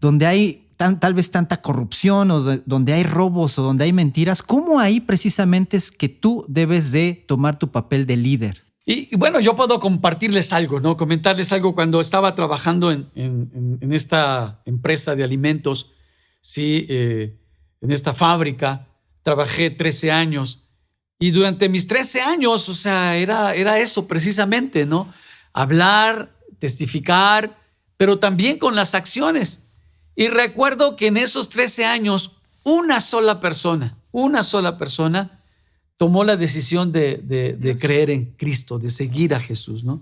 donde 0.00 0.26
hay 0.26 0.63
tal 0.76 1.14
vez 1.14 1.30
tanta 1.30 1.62
corrupción 1.62 2.30
o 2.30 2.40
donde 2.40 2.92
hay 2.92 3.04
robos 3.04 3.58
o 3.58 3.62
donde 3.62 3.84
hay 3.84 3.92
mentiras, 3.92 4.42
¿cómo 4.42 4.80
ahí 4.80 5.00
precisamente 5.00 5.76
es 5.76 5.90
que 5.90 6.08
tú 6.08 6.44
debes 6.48 6.92
de 6.92 7.24
tomar 7.26 7.58
tu 7.58 7.70
papel 7.70 8.06
de 8.06 8.16
líder? 8.16 8.64
Y, 8.86 9.16
bueno, 9.16 9.40
yo 9.40 9.56
puedo 9.56 9.80
compartirles 9.80 10.52
algo, 10.52 10.78
¿no? 10.78 10.96
Comentarles 10.96 11.52
algo 11.52 11.74
cuando 11.74 12.00
estaba 12.00 12.34
trabajando 12.34 12.92
en, 12.92 13.78
esta 13.92 14.62
empresa 14.66 15.14
de 15.14 15.24
alimentos, 15.24 15.92
sí, 16.42 16.86
eh, 16.90 17.40
en 17.80 17.90
esta 17.90 18.12
fábrica, 18.12 18.88
trabajé 19.22 19.70
13 19.70 20.12
años. 20.12 20.68
Y 21.18 21.30
durante 21.30 21.70
mis 21.70 21.86
13 21.86 22.20
años, 22.20 22.68
o 22.68 22.74
sea, 22.74 23.16
era, 23.16 23.54
era 23.54 23.78
eso 23.78 24.06
precisamente, 24.06 24.84
¿no? 24.84 25.10
Hablar, 25.54 26.36
testificar, 26.58 27.56
pero 27.96 28.18
también 28.18 28.58
con 28.58 28.74
las 28.76 28.94
acciones. 28.94 29.73
Y 30.16 30.28
recuerdo 30.28 30.96
que 30.96 31.08
en 31.08 31.16
esos 31.16 31.48
13 31.48 31.84
años, 31.84 32.32
una 32.62 33.00
sola 33.00 33.40
persona, 33.40 33.96
una 34.12 34.42
sola 34.42 34.78
persona, 34.78 35.40
tomó 35.96 36.24
la 36.24 36.36
decisión 36.36 36.92
de, 36.92 37.76
creer 37.80 38.10
en 38.10 38.26
Cristo, 38.36 38.78
de 38.78 38.90
seguir 38.90 39.34
a 39.34 39.40
Jesús, 39.40 39.84
¿no? 39.84 40.00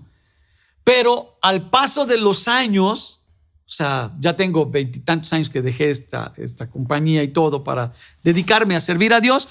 Pero 0.83 1.37
al 1.41 1.69
paso 1.69 2.05
de 2.05 2.17
los 2.17 2.47
años, 2.47 3.21
o 3.65 3.69
sea, 3.69 4.11
ya 4.19 4.35
tengo 4.35 4.69
veintitantos 4.69 5.31
años 5.31 5.49
que 5.49 5.61
dejé 5.61 5.89
esta, 5.89 6.33
esta 6.37 6.69
compañía 6.69 7.23
y 7.23 7.29
todo 7.29 7.63
para 7.63 7.93
dedicarme 8.21 8.75
a 8.75 8.81
servir 8.81 9.13
a 9.13 9.21
Dios, 9.21 9.47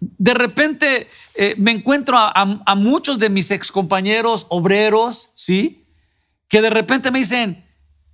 de 0.00 0.34
repente 0.34 1.06
eh, 1.36 1.54
me 1.56 1.70
encuentro 1.70 2.18
a, 2.18 2.32
a, 2.34 2.74
muchos 2.74 3.18
de 3.18 3.30
mis 3.30 3.50
excompañeros 3.50 4.46
obreros, 4.50 5.30
¿sí? 5.34 5.86
Que 6.48 6.60
de 6.60 6.70
repente 6.70 7.10
me 7.10 7.20
dicen, 7.20 7.64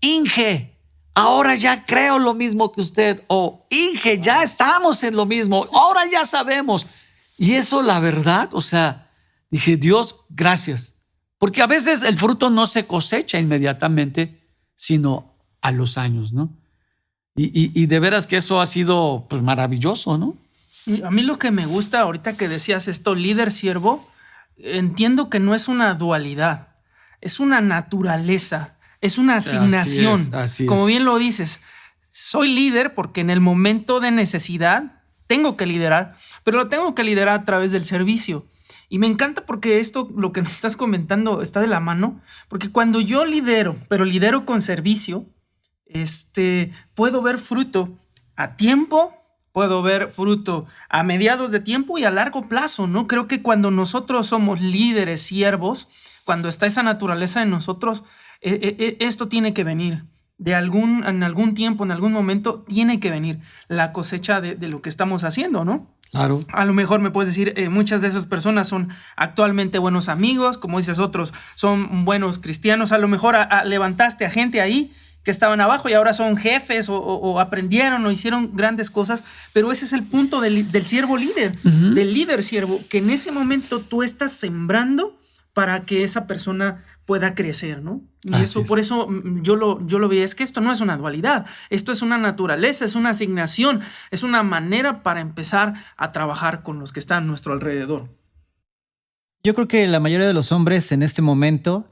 Inge, 0.00 0.71
ahora 1.14 1.54
ya 1.54 1.84
creo 1.84 2.18
lo 2.18 2.34
mismo 2.34 2.72
que 2.72 2.80
usted, 2.80 3.22
o 3.28 3.66
Inge, 3.70 4.18
ya 4.18 4.42
estamos 4.42 5.02
en 5.02 5.16
lo 5.16 5.26
mismo, 5.26 5.66
ahora 5.72 6.02
ya 6.10 6.24
sabemos. 6.24 6.86
Y 7.38 7.52
eso, 7.52 7.82
la 7.82 7.98
verdad, 8.00 8.50
o 8.52 8.60
sea, 8.60 9.10
dije, 9.50 9.76
Dios, 9.76 10.16
gracias. 10.30 11.02
Porque 11.38 11.62
a 11.62 11.66
veces 11.66 12.02
el 12.02 12.16
fruto 12.16 12.50
no 12.50 12.66
se 12.66 12.86
cosecha 12.86 13.38
inmediatamente, 13.38 14.46
sino 14.76 15.34
a 15.60 15.72
los 15.72 15.98
años, 15.98 16.32
¿no? 16.32 16.56
Y, 17.34 17.86
de 17.86 17.98
veras 17.98 18.26
que 18.26 18.36
eso 18.36 18.60
ha 18.60 18.66
sido 18.66 19.26
pues, 19.30 19.42
maravilloso, 19.42 20.18
¿no? 20.18 20.36
A 21.02 21.10
mí 21.10 21.22
lo 21.22 21.38
que 21.38 21.50
me 21.50 21.64
gusta 21.64 22.00
ahorita 22.00 22.36
que 22.36 22.46
decías 22.46 22.88
esto, 22.88 23.14
líder 23.14 23.52
siervo, 23.52 24.06
entiendo 24.58 25.30
que 25.30 25.40
no 25.40 25.54
es 25.54 25.68
una 25.68 25.94
dualidad, 25.94 26.76
es 27.20 27.40
una 27.40 27.60
naturaleza, 27.60 28.76
es 29.02 29.18
una 29.18 29.36
asignación. 29.36 30.30
Como 30.66 30.86
bien 30.86 31.04
lo 31.04 31.18
dices, 31.18 31.60
soy 32.10 32.48
líder 32.48 32.94
porque 32.94 33.20
en 33.20 33.28
el 33.28 33.40
momento 33.40 34.00
de 34.00 34.10
necesidad 34.10 35.02
tengo 35.26 35.56
que 35.56 35.66
liderar, 35.66 36.16
pero 36.44 36.56
lo 36.56 36.68
tengo 36.68 36.94
que 36.94 37.04
liderar 37.04 37.40
a 37.40 37.44
través 37.44 37.72
del 37.72 37.84
servicio. 37.84 38.46
Y 38.88 38.98
me 38.98 39.06
encanta 39.06 39.44
porque 39.44 39.80
esto, 39.80 40.08
lo 40.16 40.32
que 40.32 40.42
me 40.42 40.50
estás 40.50 40.76
comentando, 40.76 41.42
está 41.42 41.60
de 41.60 41.66
la 41.66 41.80
mano, 41.80 42.20
porque 42.48 42.70
cuando 42.70 43.00
yo 43.00 43.24
lidero, 43.24 43.76
pero 43.88 44.04
lidero 44.04 44.44
con 44.44 44.62
servicio, 44.62 45.26
este, 45.86 46.72
puedo 46.94 47.22
ver 47.22 47.38
fruto 47.38 47.98
a 48.36 48.56
tiempo, 48.56 49.14
puedo 49.50 49.82
ver 49.82 50.10
fruto 50.10 50.66
a 50.88 51.02
mediados 51.02 51.50
de 51.50 51.60
tiempo 51.60 51.98
y 51.98 52.04
a 52.04 52.10
largo 52.10 52.48
plazo, 52.48 52.86
¿no? 52.86 53.06
Creo 53.06 53.26
que 53.26 53.42
cuando 53.42 53.70
nosotros 53.70 54.26
somos 54.26 54.60
líderes, 54.60 55.22
siervos, 55.22 55.88
cuando 56.24 56.48
está 56.48 56.66
esa 56.66 56.82
naturaleza 56.82 57.42
en 57.42 57.50
nosotros, 57.50 58.04
e, 58.42 58.76
e, 58.78 58.96
e, 59.00 59.06
esto 59.06 59.28
tiene 59.28 59.54
que 59.54 59.64
venir 59.64 60.04
de 60.38 60.54
algún, 60.54 61.04
en 61.06 61.22
algún 61.22 61.54
tiempo, 61.54 61.84
en 61.84 61.92
algún 61.92 62.12
momento, 62.12 62.64
tiene 62.68 62.98
que 62.98 63.10
venir 63.10 63.38
la 63.68 63.92
cosecha 63.92 64.40
de, 64.40 64.56
lo 64.68 64.82
que 64.82 64.88
estamos 64.88 65.22
haciendo, 65.22 65.64
¿no? 65.64 65.94
Claro. 66.10 66.40
A 66.52 66.64
lo 66.64 66.74
mejor 66.74 67.00
me 67.00 67.10
puedes 67.10 67.32
decir, 67.32 67.54
eh, 67.56 67.68
muchas 67.68 68.02
de 68.02 68.08
esas 68.08 68.26
personas 68.26 68.68
son 68.68 68.88
actualmente 69.16 69.78
buenos 69.78 70.08
amigos, 70.08 70.58
como 70.58 70.78
dices 70.78 70.98
otros, 70.98 71.32
son 71.54 72.04
buenos 72.04 72.38
cristianos. 72.38 72.92
A 72.92 72.98
lo 72.98 73.08
mejor 73.08 73.36
levantaste 73.64 74.26
a 74.26 74.30
gente 74.30 74.60
ahí 74.60 74.92
que 75.22 75.30
estaban 75.30 75.60
abajo 75.60 75.88
y 75.88 75.92
ahora 75.92 76.12
son 76.12 76.36
jefes 76.36 76.88
o, 76.90 77.40
aprendieron 77.40 78.04
o 78.04 78.10
hicieron 78.10 78.50
grandes 78.54 78.90
cosas, 78.90 79.22
pero 79.52 79.70
ese 79.70 79.84
es 79.84 79.92
el 79.92 80.02
punto 80.02 80.40
del, 80.40 80.68
siervo 80.84 81.16
líder, 81.16 81.56
del 81.62 82.12
líder 82.12 82.42
siervo, 82.42 82.80
que 82.90 82.98
en 82.98 83.10
ese 83.10 83.30
momento 83.30 83.80
tú 83.80 84.02
estás 84.02 84.32
sembrando 84.32 85.16
para 85.54 85.82
que 85.82 86.02
esa 86.02 86.26
persona 86.26 86.84
pueda 87.04 87.34
crecer, 87.34 87.82
¿no? 87.82 88.02
Y 88.22 88.36
eso, 88.36 88.64
por 88.64 88.78
eso 88.78 89.08
mm, 89.08 89.42
yo 89.42 89.56
lo, 89.56 89.84
yo 89.86 89.98
lo 89.98 90.08
vi, 90.08 90.18
es 90.18 90.34
que 90.34 90.44
esto 90.44 90.60
no 90.60 90.72
es 90.72 90.80
una 90.80 90.96
dualidad, 90.96 91.46
esto 91.70 91.90
es 91.90 92.02
una 92.02 92.18
naturaleza, 92.18 92.84
es 92.84 92.94
una 92.94 93.10
asignación, 93.10 93.80
es 94.10 94.22
una 94.22 94.42
manera 94.42 95.02
para 95.02 95.20
empezar 95.20 95.74
a 95.96 96.12
trabajar 96.12 96.62
con 96.62 96.78
los 96.78 96.92
que 96.92 97.00
están 97.00 97.24
a 97.24 97.26
nuestro 97.26 97.52
alrededor. 97.52 98.08
Yo 99.44 99.54
creo 99.54 99.66
que 99.66 99.86
la 99.88 99.98
mayoría 99.98 100.26
de 100.26 100.34
los 100.34 100.52
hombres 100.52 100.92
en 100.92 101.02
este 101.02 101.20
momento 101.20 101.88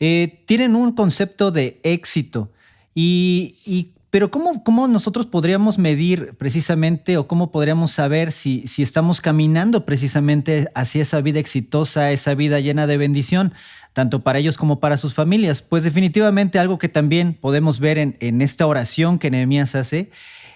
eh, 0.00 0.44
tienen 0.46 0.74
un 0.74 0.92
concepto 0.92 1.50
de 1.50 1.80
éxito 1.82 2.52
y, 2.94 3.54
y 3.64 3.94
pero 4.10 4.30
¿cómo, 4.30 4.62
¿cómo, 4.64 4.88
nosotros 4.88 5.26
podríamos 5.26 5.78
medir 5.78 6.34
precisamente 6.36 7.16
o 7.16 7.26
cómo 7.26 7.50
podríamos 7.50 7.92
saber 7.92 8.32
si, 8.32 8.66
si 8.66 8.82
estamos 8.82 9.20
caminando 9.20 9.84
precisamente 9.84 10.68
hacia 10.74 11.02
esa 11.02 11.20
vida 11.20 11.38
exitosa, 11.38 12.10
esa 12.10 12.34
vida 12.34 12.60
llena 12.60 12.86
de 12.86 12.98
bendición? 12.98 13.52
tanto 13.92 14.22
para 14.22 14.38
ellos 14.38 14.56
como 14.56 14.78
para 14.78 14.96
sus 14.96 15.14
familias. 15.14 15.62
Pues 15.62 15.82
definitivamente 15.82 16.60
algo 16.60 16.78
que 16.78 16.88
también 16.88 17.34
podemos 17.34 17.80
ver 17.80 17.98
en, 17.98 18.16
en 18.20 18.40
esta 18.40 18.64
oración 18.68 19.18
que 19.18 19.32
Nehemías 19.32 19.74
hace 19.74 20.12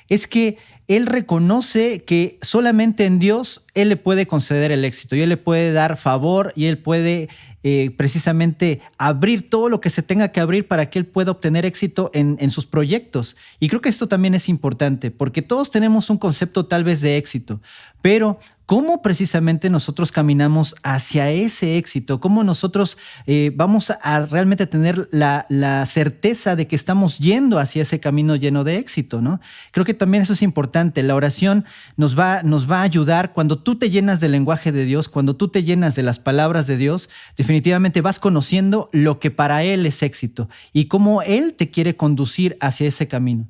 es 0.08 0.28
que 0.28 0.56
él 0.86 1.06
reconoce 1.06 2.04
que 2.04 2.38
solamente 2.42 3.06
en 3.06 3.18
Dios 3.18 3.64
Él 3.74 3.88
le 3.88 3.96
puede 3.96 4.26
conceder 4.26 4.70
el 4.70 4.84
éxito 4.84 5.16
y 5.16 5.22
Él 5.22 5.30
le 5.30 5.38
puede 5.38 5.72
dar 5.72 5.96
favor 5.96 6.52
y 6.56 6.66
Él 6.66 6.76
puede 6.76 7.28
eh, 7.66 7.90
precisamente 7.96 8.83
abrir 8.98 9.48
todo 9.48 9.70
lo 9.70 9.81
que 9.81 9.88
se 9.88 10.03
tenga 10.03 10.29
que 10.29 10.40
abrir 10.40 10.68
para 10.68 10.90
que 10.90 10.98
Él 10.98 11.07
pueda 11.07 11.31
obtener 11.31 11.64
éxito 11.64 12.11
en, 12.12 12.37
en 12.38 12.50
sus 12.50 12.66
proyectos. 12.66 13.37
Y 13.59 13.68
creo 13.68 13.81
que 13.81 13.88
esto 13.88 14.07
también 14.07 14.35
es 14.35 14.50
importante 14.50 15.11
porque 15.11 15.40
todos 15.40 15.70
tenemos 15.70 16.11
un 16.11 16.18
concepto 16.18 16.66
tal 16.66 16.85
vez 16.85 17.00
de 17.00 17.16
éxito, 17.16 17.62
pero 18.03 18.38
cómo 18.66 19.03
precisamente 19.03 19.68
nosotros 19.70 20.11
caminamos 20.11 20.74
hacia 20.83 21.31
ese 21.31 21.77
éxito, 21.77 22.20
cómo 22.20 22.44
nosotros 22.44 22.96
eh, 23.27 23.53
vamos 23.55 23.90
a 23.90 24.27
realmente 24.27 24.66
tener 24.66 25.09
la, 25.11 25.46
la, 25.48 25.85
certeza 25.87 26.57
de 26.57 26.66
que 26.66 26.77
estamos 26.77 27.18
yendo 27.18 27.59
hacia 27.59 27.83
ese 27.83 28.00
camino 28.00 28.37
lleno 28.37 28.64
de 28.64 28.79
éxito, 28.79 29.20
¿no? 29.20 29.40
Creo 29.70 29.85
que 29.85 29.94
también 29.94 30.22
eso 30.22 30.33
es 30.33 30.42
importante. 30.42 31.03
La 31.03 31.14
oración 31.14 31.64
nos 31.96 32.18
va, 32.18 32.42
nos 32.42 32.70
va 32.70 32.81
a 32.81 32.83
ayudar 32.83 33.33
cuando 33.33 33.59
tú 33.59 33.77
te 33.77 33.90
llenas 33.90 34.20
del 34.20 34.33
lenguaje 34.33 34.72
de 34.72 34.85
Dios, 34.85 35.09
cuando 35.09 35.37
tú 35.37 35.48
te 35.48 35.62
llenas 35.62 35.94
de 35.94 36.03
las 36.03 36.18
palabras 36.18 36.66
de 36.66 36.77
Dios, 36.77 37.11
definitivamente 37.37 38.00
vas 38.00 38.18
conociendo 38.18 38.88
lo 38.92 39.18
que 39.20 39.31
para 39.31 39.62
Él 39.62 39.85
es 39.87 40.03
éxito 40.03 40.48
y 40.72 40.87
cómo 40.87 41.22
Él 41.22 41.55
te 41.55 41.70
quiere 41.70 41.96
conducir 41.96 42.57
hacia 42.61 42.88
ese 42.88 43.09
camino. 43.09 43.48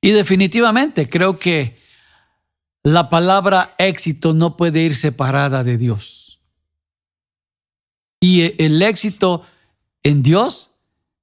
Y 0.00 0.10
definitivamente 0.10 1.08
creo 1.08 1.38
que 1.38 1.79
la 2.82 3.10
palabra 3.10 3.74
éxito 3.78 4.32
no 4.32 4.56
puede 4.56 4.80
ir 4.80 4.94
separada 4.94 5.62
de 5.62 5.76
Dios. 5.76 6.40
Y 8.20 8.62
el 8.62 8.80
éxito 8.82 9.44
en 10.02 10.22
Dios 10.22 10.72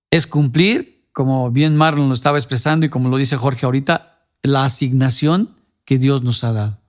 es 0.09 0.27
cumplir, 0.27 1.05
como 1.13 1.51
bien 1.51 1.75
Marlon 1.75 2.07
lo 2.07 2.13
estaba 2.13 2.37
expresando 2.37 2.85
y 2.85 2.89
como 2.89 3.09
lo 3.09 3.17
dice 3.17 3.37
Jorge 3.37 3.65
ahorita, 3.65 4.25
la 4.43 4.65
asignación 4.65 5.55
que 5.85 5.97
Dios 5.97 6.23
nos 6.23 6.43
ha 6.43 6.53
dado. 6.53 6.79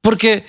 Porque 0.00 0.44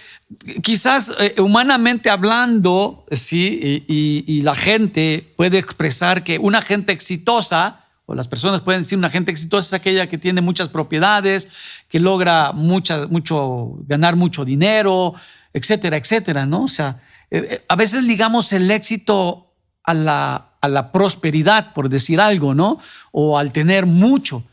quizás 0.62 1.16
eh, 1.20 1.36
humanamente 1.40 2.10
hablando, 2.10 3.06
sí, 3.12 3.86
y 3.88 4.42
la 4.42 4.54
gente 4.54 5.34
puede 5.38 5.60
expresar 5.60 6.24
que 6.24 6.40
una 6.40 6.62
gente 6.62 6.92
exitosa 6.92 7.85
o 8.06 8.16
las 8.16 8.28
personas 8.28 8.62
pueden 8.62 8.82
decir 8.82 8.98
una 8.98 9.10
gente 9.10 9.32
exitosa 9.32 9.76
es 9.76 9.82
aquella 9.82 10.08
que 10.08 10.18
tiene 10.18 10.42
muchas 10.42 10.70
propiedades, 10.70 11.50
que 11.90 12.00
logra 12.00 12.52
mucho, 12.52 13.78
ganar 13.88 14.16
mucho 14.16 14.46
dinero, 14.46 15.16
etcétera, 15.54 15.98
etcétera, 15.98 16.46
¿no? 16.46 16.64
O 16.64 16.68
sea, 16.68 17.02
eh, 17.32 17.48
eh, 17.50 17.66
a 17.68 17.76
veces 17.76 18.04
ligamos 18.04 18.54
el 18.54 18.70
éxito 18.70 19.54
a 19.84 19.94
la, 19.94 20.50
a 20.62 20.68
la 20.68 20.92
prosperidad, 20.92 21.74
por 21.74 21.90
decir 21.90 22.22
algo, 22.22 22.54
¿no? 22.54 22.80
O 23.12 23.38
al 23.38 23.52
tener 23.52 23.86
mucho. 23.86 24.44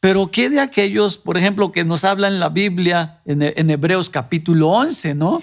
Pero 0.00 0.30
¿qué 0.30 0.48
de 0.48 0.60
aquellos, 0.60 1.18
por 1.18 1.36
ejemplo, 1.36 1.72
que 1.72 1.84
nos 1.84 2.04
hablan 2.04 2.32
en 2.32 2.40
la 2.40 2.48
Biblia, 2.48 3.20
en, 3.26 3.70
Hebreos 3.70 4.08
capítulo 4.08 4.68
11, 4.68 5.14
¿no? 5.14 5.42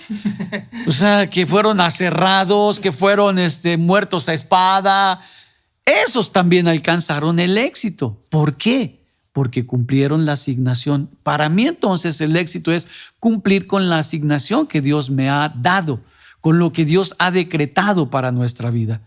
O 0.87 0.91
sea, 0.91 1.29
que 1.29 1.45
fueron 1.45 1.79
aserrados, 1.79 2.79
que 2.79 2.91
fueron 2.91 3.37
este, 3.37 3.77
muertos 3.77 4.27
a 4.29 4.33
espada. 4.33 5.21
Esos 5.87 6.33
también 6.33 6.67
alcanzaron 6.67 7.39
el 7.39 7.57
éxito. 7.57 8.21
¿Por 8.29 8.57
qué? 8.57 9.05
Porque 9.31 9.65
cumplieron 9.65 10.25
la 10.25 10.33
asignación. 10.33 11.09
Para 11.23 11.47
mí 11.47 11.65
entonces 11.65 12.19
el 12.19 12.35
éxito 12.35 12.73
es 12.73 12.89
cumplir 13.19 13.67
con 13.67 13.87
la 13.87 13.99
asignación 13.99 14.67
que 14.67 14.81
Dios 14.81 15.09
me 15.09 15.29
ha 15.29 15.47
dado, 15.47 16.01
con 16.41 16.59
lo 16.59 16.73
que 16.73 16.83
Dios 16.83 17.15
ha 17.19 17.31
decretado 17.31 18.09
para 18.09 18.33
nuestra 18.33 18.69
vida. 18.69 19.01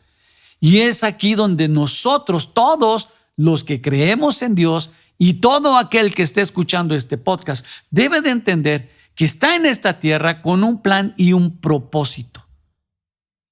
Y 0.59 0.79
es 0.79 1.05
aquí 1.05 1.35
donde 1.35 1.69
nosotros, 1.69 2.55
todos 2.55 3.11
los 3.37 3.63
que 3.63 3.83
creemos 3.83 4.41
en 4.41 4.55
Dios, 4.55 4.91
y 5.23 5.35
todo 5.35 5.77
aquel 5.77 6.15
que 6.15 6.23
esté 6.23 6.41
escuchando 6.41 6.95
este 6.95 7.19
podcast 7.19 7.67
debe 7.91 8.23
de 8.23 8.31
entender 8.31 8.91
que 9.15 9.27
está 9.27 9.55
en 9.55 9.67
esta 9.67 10.01
tierra 10.01 10.41
con 10.41 10.65
un 10.65 10.81
plan 10.81 11.13
y 11.19 11.35
un 11.35 11.59
propósito. 11.59 12.47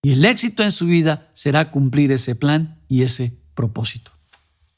Y 0.03 0.13
el 0.13 0.25
éxito 0.25 0.63
en 0.63 0.73
su 0.73 0.87
vida 0.87 1.29
será 1.35 1.71
cumplir 1.71 2.11
ese 2.11 2.35
plan 2.35 2.78
y 2.89 3.03
ese 3.03 3.33
propósito. 3.55 4.11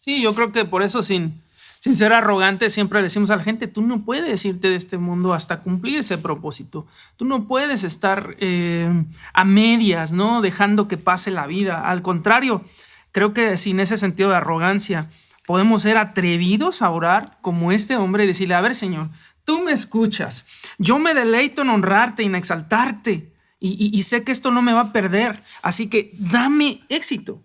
Sí, 0.00 0.22
yo 0.22 0.34
creo 0.34 0.52
que 0.52 0.64
por 0.64 0.82
eso 0.82 1.02
sin, 1.02 1.42
ser 1.78 2.12
arrogante 2.12 2.70
siempre 2.70 3.02
decimos 3.02 3.30
a 3.30 3.36
la 3.36 3.42
gente, 3.42 3.66
tú 3.66 3.82
no 3.82 4.04
puedes 4.04 4.44
irte 4.44 4.68
de 4.68 4.76
este 4.76 4.98
mundo 4.98 5.32
hasta 5.32 5.60
cumplir 5.60 5.98
ese 5.98 6.18
propósito. 6.18 6.86
Tú 7.16 7.24
no 7.24 7.46
puedes 7.46 7.84
estar 7.84 8.36
eh, 8.38 9.04
a 9.32 9.44
medias, 9.44 10.12
¿no? 10.12 10.40
Dejando 10.40 10.88
que 10.88 10.96
pase 10.96 11.30
la 11.30 11.46
vida. 11.46 11.88
Al 11.88 12.02
contrario, 12.02 12.64
creo 13.12 13.32
que 13.32 13.56
sin 13.56 13.80
ese 13.80 13.96
sentido 13.96 14.30
de 14.30 14.36
arrogancia, 14.36 15.10
podemos 15.46 15.82
ser 15.82 15.96
atrevidos 15.96 16.80
a 16.80 16.90
orar 16.90 17.38
como 17.40 17.72
este 17.72 17.96
hombre 17.96 18.24
y 18.24 18.28
decirle, 18.28 18.54
a 18.54 18.60
ver 18.60 18.74
Señor, 18.74 19.08
tú 19.44 19.60
me 19.60 19.72
escuchas, 19.72 20.46
yo 20.78 20.98
me 20.98 21.12
deleito 21.12 21.62
en 21.62 21.70
honrarte, 21.70 22.22
en 22.22 22.34
exaltarte 22.34 23.34
y, 23.58 24.02
sé 24.04 24.24
que 24.24 24.32
esto 24.32 24.50
no 24.50 24.62
me 24.62 24.72
va 24.72 24.80
a 24.80 24.92
perder, 24.92 25.42
así 25.60 25.88
que 25.88 26.12
dame 26.14 26.80
éxito. 26.88 27.44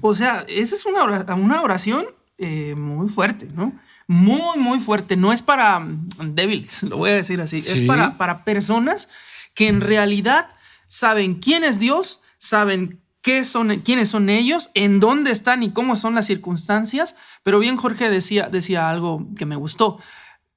O 0.00 0.14
sea, 0.14 0.44
esa 0.48 0.74
es 0.74 0.86
una, 0.86 1.04
una 1.34 1.62
oración 1.62 2.06
eh, 2.38 2.74
muy 2.74 3.08
fuerte, 3.08 3.48
¿no? 3.54 3.72
Muy, 4.06 4.58
muy 4.58 4.78
fuerte. 4.78 5.16
No 5.16 5.32
es 5.32 5.42
para 5.42 5.80
mm, 5.80 6.08
débiles, 6.34 6.82
lo 6.84 6.98
voy 6.98 7.10
a 7.10 7.14
decir 7.14 7.40
así. 7.40 7.58
Es 7.58 7.82
para, 7.82 8.16
para 8.16 8.44
personas 8.44 9.08
que 9.54 9.68
en 9.68 9.80
realidad 9.80 10.48
saben 10.86 11.34
quién 11.34 11.64
es 11.64 11.78
Dios, 11.78 12.20
saben 12.38 13.00
son, 13.44 13.80
quiénes 13.80 14.08
son 14.08 14.28
ellos, 14.28 14.70
en 14.74 15.00
dónde 15.00 15.30
están 15.30 15.62
y 15.62 15.72
cómo 15.72 15.96
son 15.96 16.14
las 16.14 16.26
circunstancias. 16.26 17.16
Pero 17.42 17.58
bien 17.58 17.76
Jorge 17.76 18.08
decía, 18.08 18.48
decía 18.48 18.88
algo 18.88 19.26
que 19.36 19.46
me 19.46 19.56
gustó. 19.56 19.98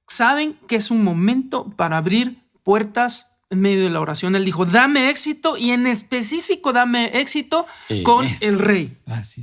Saben 0.07 0.57
que 0.67 0.75
es 0.75 0.91
un 0.91 1.03
momento 1.03 1.69
para 1.75 1.97
abrir 1.97 2.43
puertas 2.63 3.28
en 3.51 3.61
medio 3.61 3.83
de 3.83 3.89
la 3.89 3.99
oración. 3.99 4.35
Él 4.35 4.45
dijo, 4.45 4.65
dame 4.65 5.09
éxito 5.09 5.57
y 5.57 5.71
en 5.71 5.87
específico 5.87 6.71
dame 6.71 7.19
éxito 7.19 7.65
con 8.03 8.27
el 8.41 8.59
rey. 8.59 8.97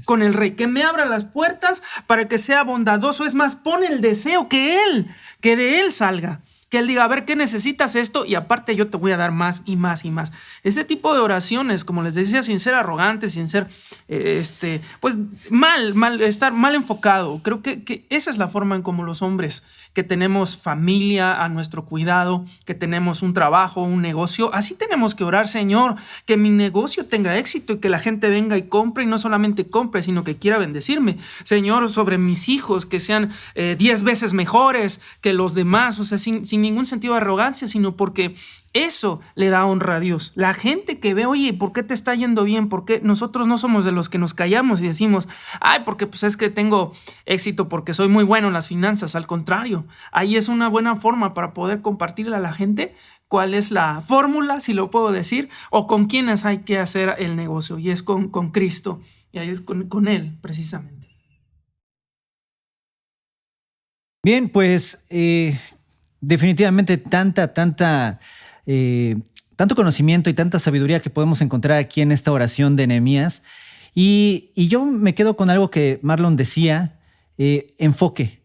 Con 0.04 0.22
el 0.22 0.32
rey, 0.32 0.52
que 0.52 0.66
me 0.66 0.84
abra 0.84 1.06
las 1.06 1.24
puertas 1.24 1.82
para 2.06 2.28
que 2.28 2.38
sea 2.38 2.62
bondadoso. 2.62 3.24
Es 3.24 3.34
más, 3.34 3.56
pone 3.56 3.86
el 3.86 4.00
deseo 4.00 4.48
que 4.48 4.82
él, 4.84 5.06
que 5.40 5.56
de 5.56 5.80
él 5.80 5.92
salga 5.92 6.40
que 6.68 6.78
él 6.78 6.88
diga, 6.88 7.04
a 7.04 7.08
ver, 7.08 7.24
¿qué 7.24 7.36
necesitas 7.36 7.94
esto? 7.94 8.24
Y 8.24 8.34
aparte 8.34 8.74
yo 8.74 8.88
te 8.88 8.96
voy 8.96 9.12
a 9.12 9.16
dar 9.16 9.30
más 9.30 9.62
y 9.66 9.76
más 9.76 10.04
y 10.04 10.10
más. 10.10 10.32
Ese 10.64 10.84
tipo 10.84 11.14
de 11.14 11.20
oraciones, 11.20 11.84
como 11.84 12.02
les 12.02 12.14
decía, 12.14 12.42
sin 12.42 12.58
ser 12.58 12.74
arrogante, 12.74 13.28
sin 13.28 13.48
ser, 13.48 13.68
eh, 14.08 14.38
este, 14.40 14.80
pues 15.00 15.16
mal, 15.48 15.94
mal, 15.94 16.20
estar 16.20 16.52
mal 16.52 16.74
enfocado. 16.74 17.40
Creo 17.42 17.62
que, 17.62 17.84
que 17.84 18.04
esa 18.10 18.30
es 18.30 18.38
la 18.38 18.48
forma 18.48 18.74
en 18.74 18.82
como 18.82 19.04
los 19.04 19.22
hombres 19.22 19.62
que 19.96 20.02
tenemos 20.02 20.58
familia 20.58 21.42
a 21.42 21.48
nuestro 21.48 21.86
cuidado, 21.86 22.44
que 22.64 22.74
tenemos 22.74 23.22
un 23.22 23.32
trabajo, 23.32 23.82
un 23.82 24.02
negocio. 24.02 24.52
Así 24.52 24.74
tenemos 24.74 25.14
que 25.14 25.24
orar, 25.24 25.48
Señor, 25.48 25.94
que 26.26 26.36
mi 26.36 26.50
negocio 26.50 27.06
tenga 27.06 27.38
éxito 27.38 27.74
y 27.74 27.78
que 27.78 27.88
la 27.88 27.98
gente 27.98 28.28
venga 28.28 28.58
y 28.58 28.68
compre 28.68 29.04
y 29.04 29.06
no 29.06 29.18
solamente 29.18 29.70
compre, 29.70 30.02
sino 30.02 30.24
que 30.24 30.36
quiera 30.36 30.58
bendecirme. 30.58 31.16
Señor, 31.44 31.88
sobre 31.88 32.18
mis 32.18 32.48
hijos, 32.50 32.84
que 32.84 33.00
sean 33.00 33.32
eh, 33.54 33.76
diez 33.78 34.02
veces 34.02 34.34
mejores 34.34 35.00
que 35.22 35.32
los 35.32 35.54
demás, 35.54 35.98
o 35.98 36.04
sea, 36.04 36.18
sin, 36.18 36.44
sin 36.44 36.55
ningún 36.58 36.86
sentido 36.86 37.14
de 37.14 37.20
arrogancia, 37.20 37.68
sino 37.68 37.96
porque 37.96 38.34
eso 38.72 39.20
le 39.34 39.48
da 39.48 39.64
honra 39.64 39.96
a 39.96 40.00
Dios. 40.00 40.32
La 40.34 40.52
gente 40.52 41.00
que 41.00 41.14
ve, 41.14 41.26
oye, 41.26 41.54
¿por 41.54 41.72
qué 41.72 41.82
te 41.82 41.94
está 41.94 42.14
yendo 42.14 42.44
bien? 42.44 42.68
Porque 42.68 43.00
nosotros 43.02 43.46
no 43.46 43.56
somos 43.56 43.84
de 43.84 43.92
los 43.92 44.08
que 44.08 44.18
nos 44.18 44.34
callamos 44.34 44.80
y 44.80 44.86
decimos, 44.86 45.28
ay, 45.60 45.80
porque 45.84 46.06
pues 46.06 46.22
es 46.24 46.36
que 46.36 46.50
tengo 46.50 46.92
éxito 47.24 47.68
porque 47.68 47.94
soy 47.94 48.08
muy 48.08 48.24
bueno 48.24 48.48
en 48.48 48.52
las 48.52 48.68
finanzas. 48.68 49.16
Al 49.16 49.26
contrario, 49.26 49.86
ahí 50.12 50.36
es 50.36 50.48
una 50.48 50.68
buena 50.68 50.96
forma 50.96 51.32
para 51.32 51.54
poder 51.54 51.80
compartirle 51.80 52.36
a 52.36 52.40
la 52.40 52.52
gente 52.52 52.94
cuál 53.28 53.54
es 53.54 53.70
la 53.70 54.00
fórmula, 54.02 54.60
si 54.60 54.72
lo 54.72 54.90
puedo 54.90 55.12
decir, 55.12 55.48
o 55.70 55.86
con 55.86 56.06
quiénes 56.06 56.44
hay 56.44 56.58
que 56.58 56.78
hacer 56.78 57.14
el 57.18 57.36
negocio. 57.36 57.78
Y 57.78 57.90
es 57.90 58.02
con, 58.02 58.28
con 58.28 58.50
Cristo, 58.50 59.00
y 59.32 59.38
ahí 59.38 59.48
es 59.48 59.60
con, 59.60 60.08
Él, 60.08 60.38
precisamente. 60.40 61.08
Bien, 64.22 64.48
pues 64.48 65.04
eh, 65.08 65.58
definitivamente 66.20 66.96
tanta, 66.96 67.52
tanta 67.54 68.20
eh, 68.66 69.16
tanto 69.56 69.74
conocimiento 69.74 70.28
y 70.28 70.34
tanta 70.34 70.58
sabiduría 70.58 71.00
que 71.00 71.10
podemos 71.10 71.40
encontrar 71.40 71.78
aquí 71.78 72.02
en 72.02 72.12
esta 72.12 72.32
oración 72.32 72.76
de 72.76 72.86
Nehemías. 72.86 73.42
Y, 73.94 74.50
yo 74.54 74.84
me 74.84 75.14
quedo 75.14 75.36
con 75.36 75.48
algo 75.48 75.70
que 75.70 75.98
Marlon 76.02 76.36
decía, 76.36 76.98
eh, 77.38 77.68
enfoque. 77.78 78.42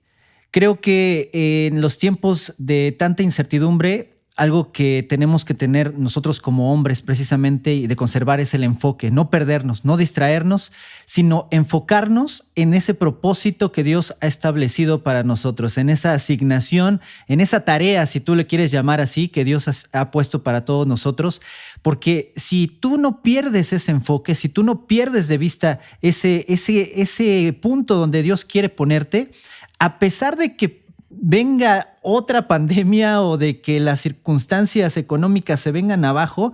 Creo 0.52 0.80
que 0.82 1.30
en 1.34 1.82
los 1.82 1.98
tiempos 1.98 2.54
de 2.58 2.96
tanta 2.98 3.24
incertidumbre, 3.24 4.11
algo 4.38 4.72
que 4.72 5.06
tenemos 5.08 5.44
que 5.44 5.54
tener 5.54 5.98
nosotros 5.98 6.40
como 6.40 6.74
hombres 6.74 7.02
precisamente 7.02 7.74
y 7.74 7.88
de 7.88 7.96
conservar 7.98 8.40
es 8.40 8.54
el 8.54 8.64
enfoque, 8.64 9.12
no 9.12 9.30
perdernos, 9.30 9.84
no 9.84 9.98
distraernos, 9.98 10.72
sino 11.06 11.50
enfocarnos 11.52 12.46
en 12.56 12.74
ese 12.74 12.94
propósito 12.94 13.74
que 13.74 13.84
Dios 13.84 14.16
ha 14.22 14.28
establecido 14.28 15.04
para 15.04 15.24
nosotros, 15.24 15.78
en 15.78 15.90
esa 15.90 16.14
asignación, 16.14 17.02
en 17.28 17.42
esa 17.42 17.66
tarea, 17.66 18.06
si 18.06 18.22
tú 18.22 18.36
le 18.36 18.48
quieres 18.48 18.72
llamar 18.72 19.02
así, 19.02 19.28
que 19.28 19.44
Dios 19.44 19.90
ha 19.92 20.12
puesto 20.12 20.44
para 20.44 20.64
todos 20.64 20.88
nosotros, 20.88 21.42
porque 21.82 22.32
si 22.38 22.68
tú 22.68 22.98
no 22.98 23.22
pierdes 23.22 23.74
ese 23.74 23.92
enfoque, 23.92 24.36
si 24.36 24.48
tú 24.48 24.64
no 24.64 24.88
pierdes 24.88 25.28
de 25.28 25.38
vista 25.38 25.80
ese, 26.02 26.46
ese, 26.48 27.02
ese 27.02 27.58
punto 27.62 27.96
donde 27.96 28.24
Dios 28.24 28.46
quiere 28.46 28.70
ponerte, 28.70 29.32
a 29.78 29.98
pesar 30.00 30.38
de 30.38 30.56
que 30.56 30.81
venga 31.12 31.98
otra 32.02 32.48
pandemia 32.48 33.22
o 33.22 33.38
de 33.38 33.62
que 33.62 33.80
las 33.80 34.02
circunstancias 34.02 34.98
económicas 34.98 35.60
se 35.60 35.72
vengan 35.72 36.06
abajo, 36.06 36.54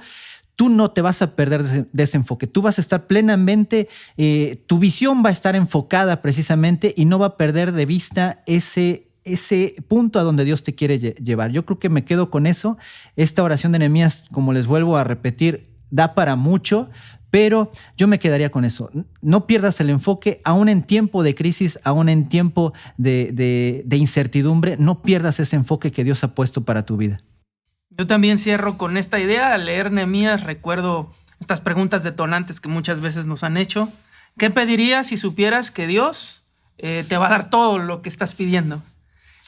tú 0.58 0.70
no 0.70 0.90
te 0.92 1.02
vas 1.02 1.22
a 1.22 1.36
perder 1.36 1.64
de 1.64 2.04
ese 2.04 2.18
enfoque. 2.18 2.48
Tú 2.48 2.62
vas 2.62 2.80
a 2.80 2.82
estar 2.82 3.06
plenamente, 3.06 3.88
eh, 4.18 4.64
tu 4.66 4.80
visión 4.80 5.24
va 5.24 5.30
a 5.30 5.34
estar 5.34 5.56
enfocada 5.56 6.22
precisamente 6.22 6.94
y 6.98 7.06
no 7.06 7.20
va 7.20 7.28
a 7.28 7.38
perder 7.38 7.72
de 7.72 7.86
vista 7.86 8.42
ese, 8.48 9.08
ese 9.24 9.76
punto 9.88 10.20
a 10.20 10.24
donde 10.24 10.46
Dios 10.46 10.64
te 10.64 10.74
quiere 10.74 10.98
llevar. 11.00 11.52
Yo 11.52 11.66
creo 11.66 11.78
que 11.78 11.90
me 11.90 12.04
quedo 12.04 12.32
con 12.32 12.48
eso. 12.48 12.78
Esta 13.16 13.44
oración 13.44 13.72
de 13.72 13.80
Nehemías, 13.80 14.26
como 14.32 14.52
les 14.52 14.66
vuelvo 14.66 14.98
a 14.98 15.04
repetir, 15.04 15.64
da 15.92 16.16
para 16.16 16.36
mucho, 16.36 16.90
pero 17.30 17.72
yo 17.98 18.08
me 18.08 18.20
quedaría 18.20 18.50
con 18.50 18.66
eso. 18.66 18.90
No 19.22 19.48
pierdas 19.48 19.80
el 19.80 19.90
enfoque, 19.90 20.42
aún 20.44 20.70
en 20.70 20.84
tiempo 20.84 21.24
de 21.24 21.36
crisis, 21.36 21.80
aún 21.84 22.10
en 22.10 22.30
tiempo 22.30 22.74
de, 22.98 23.86
incertidumbre, 23.92 24.78
no 24.78 25.02
pierdas 25.02 25.40
ese 25.40 25.56
enfoque 25.56 25.92
que 25.92 26.04
Dios 26.04 26.24
ha 26.24 26.34
puesto 26.34 26.64
para 26.64 26.86
tu 26.86 26.98
vida. 26.98 27.22
Yo 27.90 28.08
también 28.08 28.38
cierro 28.38 28.78
con 28.78 28.98
esta 28.98 29.20
idea. 29.20 29.54
Al 29.54 29.66
leer 29.66 29.92
Nehemías 29.92 30.44
recuerdo 30.44 31.14
estas 31.40 31.62
preguntas 31.62 32.04
detonantes 32.04 32.60
que 32.60 32.70
muchas 32.70 33.02
veces 33.02 33.28
nos 33.28 33.44
han 33.44 33.58
hecho. 33.58 33.92
¿Qué 34.38 34.52
pedirías 34.52 35.08
si 35.08 35.18
supieras 35.18 35.72
que 35.72 35.88
Dios 35.88 36.44
eh, 36.78 37.04
te 37.08 37.18
va 37.18 37.28
a 37.28 37.32
dar 37.32 37.50
todo 37.50 37.80
lo 37.80 38.02
que 38.02 38.10
estás 38.10 38.36
pidiendo? 38.36 38.84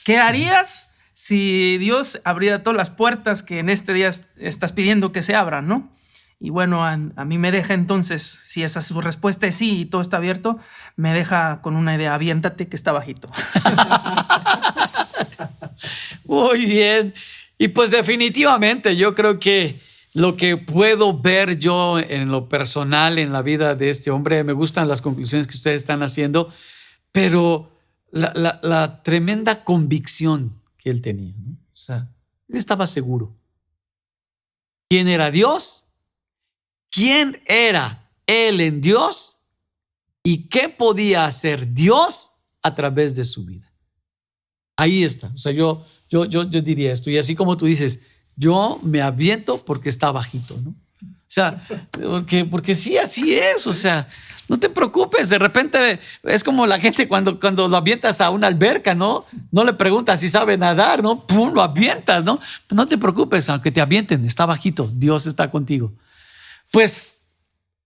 ¿Qué 0.03 0.17
harías 0.17 0.89
si 1.13 1.77
Dios 1.77 2.21
abriera 2.25 2.63
todas 2.63 2.77
las 2.77 2.89
puertas 2.89 3.43
que 3.43 3.59
en 3.59 3.69
este 3.69 3.93
día 3.93 4.09
estás 4.37 4.71
pidiendo 4.71 5.11
que 5.11 5.21
se 5.21 5.35
abran, 5.35 5.67
no? 5.67 5.91
Y 6.41 6.51
bueno, 6.51 6.85
a, 6.85 6.95
mí 6.95 7.37
me 7.37 7.51
deja 7.51 7.73
entonces, 7.73 8.21
si 8.21 8.63
esa 8.63 8.81
su 8.81 9.01
respuesta 9.01 9.45
es 9.45 9.55
sí 9.55 9.81
y 9.81 9.85
todo 9.85 10.01
está 10.01 10.17
abierto, 10.17 10.57
me 10.95 11.13
deja 11.13 11.61
con 11.61 11.75
una 11.75 11.95
idea, 11.95 12.13
aviéntate 12.13 12.69
que 12.69 12.77
está 12.77 12.93
bajito. 12.93 13.29
Muy 16.25 16.65
bien. 16.65 17.13
Y 17.57 17.69
pues 17.69 17.91
definitivamente 17.91 18.95
yo 18.95 19.15
creo 19.15 19.37
que 19.37 19.81
lo 20.13 20.37
que 20.37 20.55
puedo 20.55 21.19
ver 21.19 21.57
yo 21.57 21.99
en 21.99 22.29
lo 22.29 22.47
personal 22.47 23.19
en 23.19 23.33
la 23.33 23.41
vida 23.41 23.75
de 23.75 23.89
este 23.89 24.09
hombre, 24.09 24.45
me 24.45 24.53
gustan 24.53 24.87
las 24.87 25.01
conclusiones 25.01 25.45
que 25.45 25.55
ustedes 25.55 25.81
están 25.81 26.03
haciendo, 26.03 26.53
pero 27.11 27.69
la, 28.11 29.01
tremenda 29.03 29.65
convicción 29.65 30.61
que 30.77 30.89
él 30.89 31.01
tenía. 31.01 31.35
O 31.73 31.75
sea, 31.75 32.07
él 32.47 32.55
estaba 32.55 32.87
seguro. 32.87 33.35
¿Quién 34.87 35.09
era 35.09 35.31
Dios? 35.31 35.88
Quién 36.91 37.41
era 37.45 38.09
él 38.25 38.61
en 38.61 38.81
Dios 38.81 39.37
y 40.23 40.47
qué 40.47 40.69
podía 40.69 41.25
hacer 41.25 41.73
Dios 41.73 42.31
a 42.61 42.75
través 42.75 43.15
de 43.15 43.23
su 43.23 43.45
vida. 43.45 43.71
Ahí 44.77 45.03
está. 45.03 45.31
O 45.33 45.37
sea, 45.37 45.51
yo, 45.51 45.85
yo, 46.09 46.25
yo, 46.25 46.49
yo 46.49 46.61
diría 46.61 46.93
esto. 46.93 47.09
Y 47.09 47.17
así 47.17 47.35
como 47.35 47.57
tú 47.57 47.65
dices, 47.65 47.99
yo 48.35 48.79
me 48.83 49.01
aviento 49.01 49.63
porque 49.65 49.89
está 49.89 50.11
bajito, 50.11 50.59
¿no? 50.63 50.69
O 50.71 51.31
sea, 51.31 51.63
porque, 51.91 52.45
porque 52.45 52.73
sí, 52.73 52.97
así 52.97 53.33
es. 53.33 53.67
O 53.67 53.73
sea, 53.73 54.07
no 54.47 54.57
te 54.57 54.69
preocupes. 54.69 55.29
De 55.29 55.37
repente 55.37 55.99
es 56.23 56.43
como 56.43 56.65
la 56.65 56.79
gente 56.79 57.07
cuando, 57.07 57.39
cuando 57.39 57.67
lo 57.67 57.77
avientas 57.77 58.19
a 58.19 58.31
una 58.31 58.47
alberca, 58.47 58.95
¿no? 58.95 59.25
No 59.51 59.63
le 59.63 59.73
preguntas 59.73 60.19
si 60.19 60.29
sabe 60.29 60.57
nadar, 60.57 61.03
¿no? 61.03 61.25
¡Pum! 61.27 61.53
Lo 61.53 61.61
avientas, 61.61 62.23
¿no? 62.23 62.39
No 62.71 62.87
te 62.87 62.97
preocupes, 62.97 63.47
aunque 63.49 63.71
te 63.71 63.79
avienten, 63.79 64.25
está 64.25 64.45
bajito. 64.45 64.89
Dios 64.93 65.27
está 65.27 65.51
contigo. 65.51 65.93
Pues, 66.71 67.21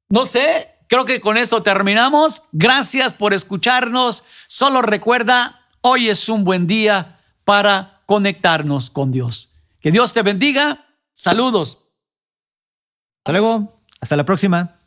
no 0.09 0.25
sé, 0.25 0.69
creo 0.87 1.05
que 1.05 1.21
con 1.21 1.37
esto 1.37 1.63
terminamos. 1.63 2.43
Gracias 2.51 3.13
por 3.13 3.33
escucharnos. 3.33 4.23
Solo 4.47 4.81
recuerda, 4.81 5.67
hoy 5.81 6.09
es 6.09 6.29
un 6.29 6.43
buen 6.43 6.67
día 6.67 7.19
para 7.43 8.01
conectarnos 8.05 8.89
con 8.89 9.11
Dios. 9.11 9.53
Que 9.79 9.91
Dios 9.91 10.13
te 10.13 10.21
bendiga. 10.21 10.85
Saludos. 11.13 11.79
Hasta 13.19 13.31
luego. 13.31 13.81
Hasta 14.01 14.17
la 14.17 14.25
próxima. 14.25 14.77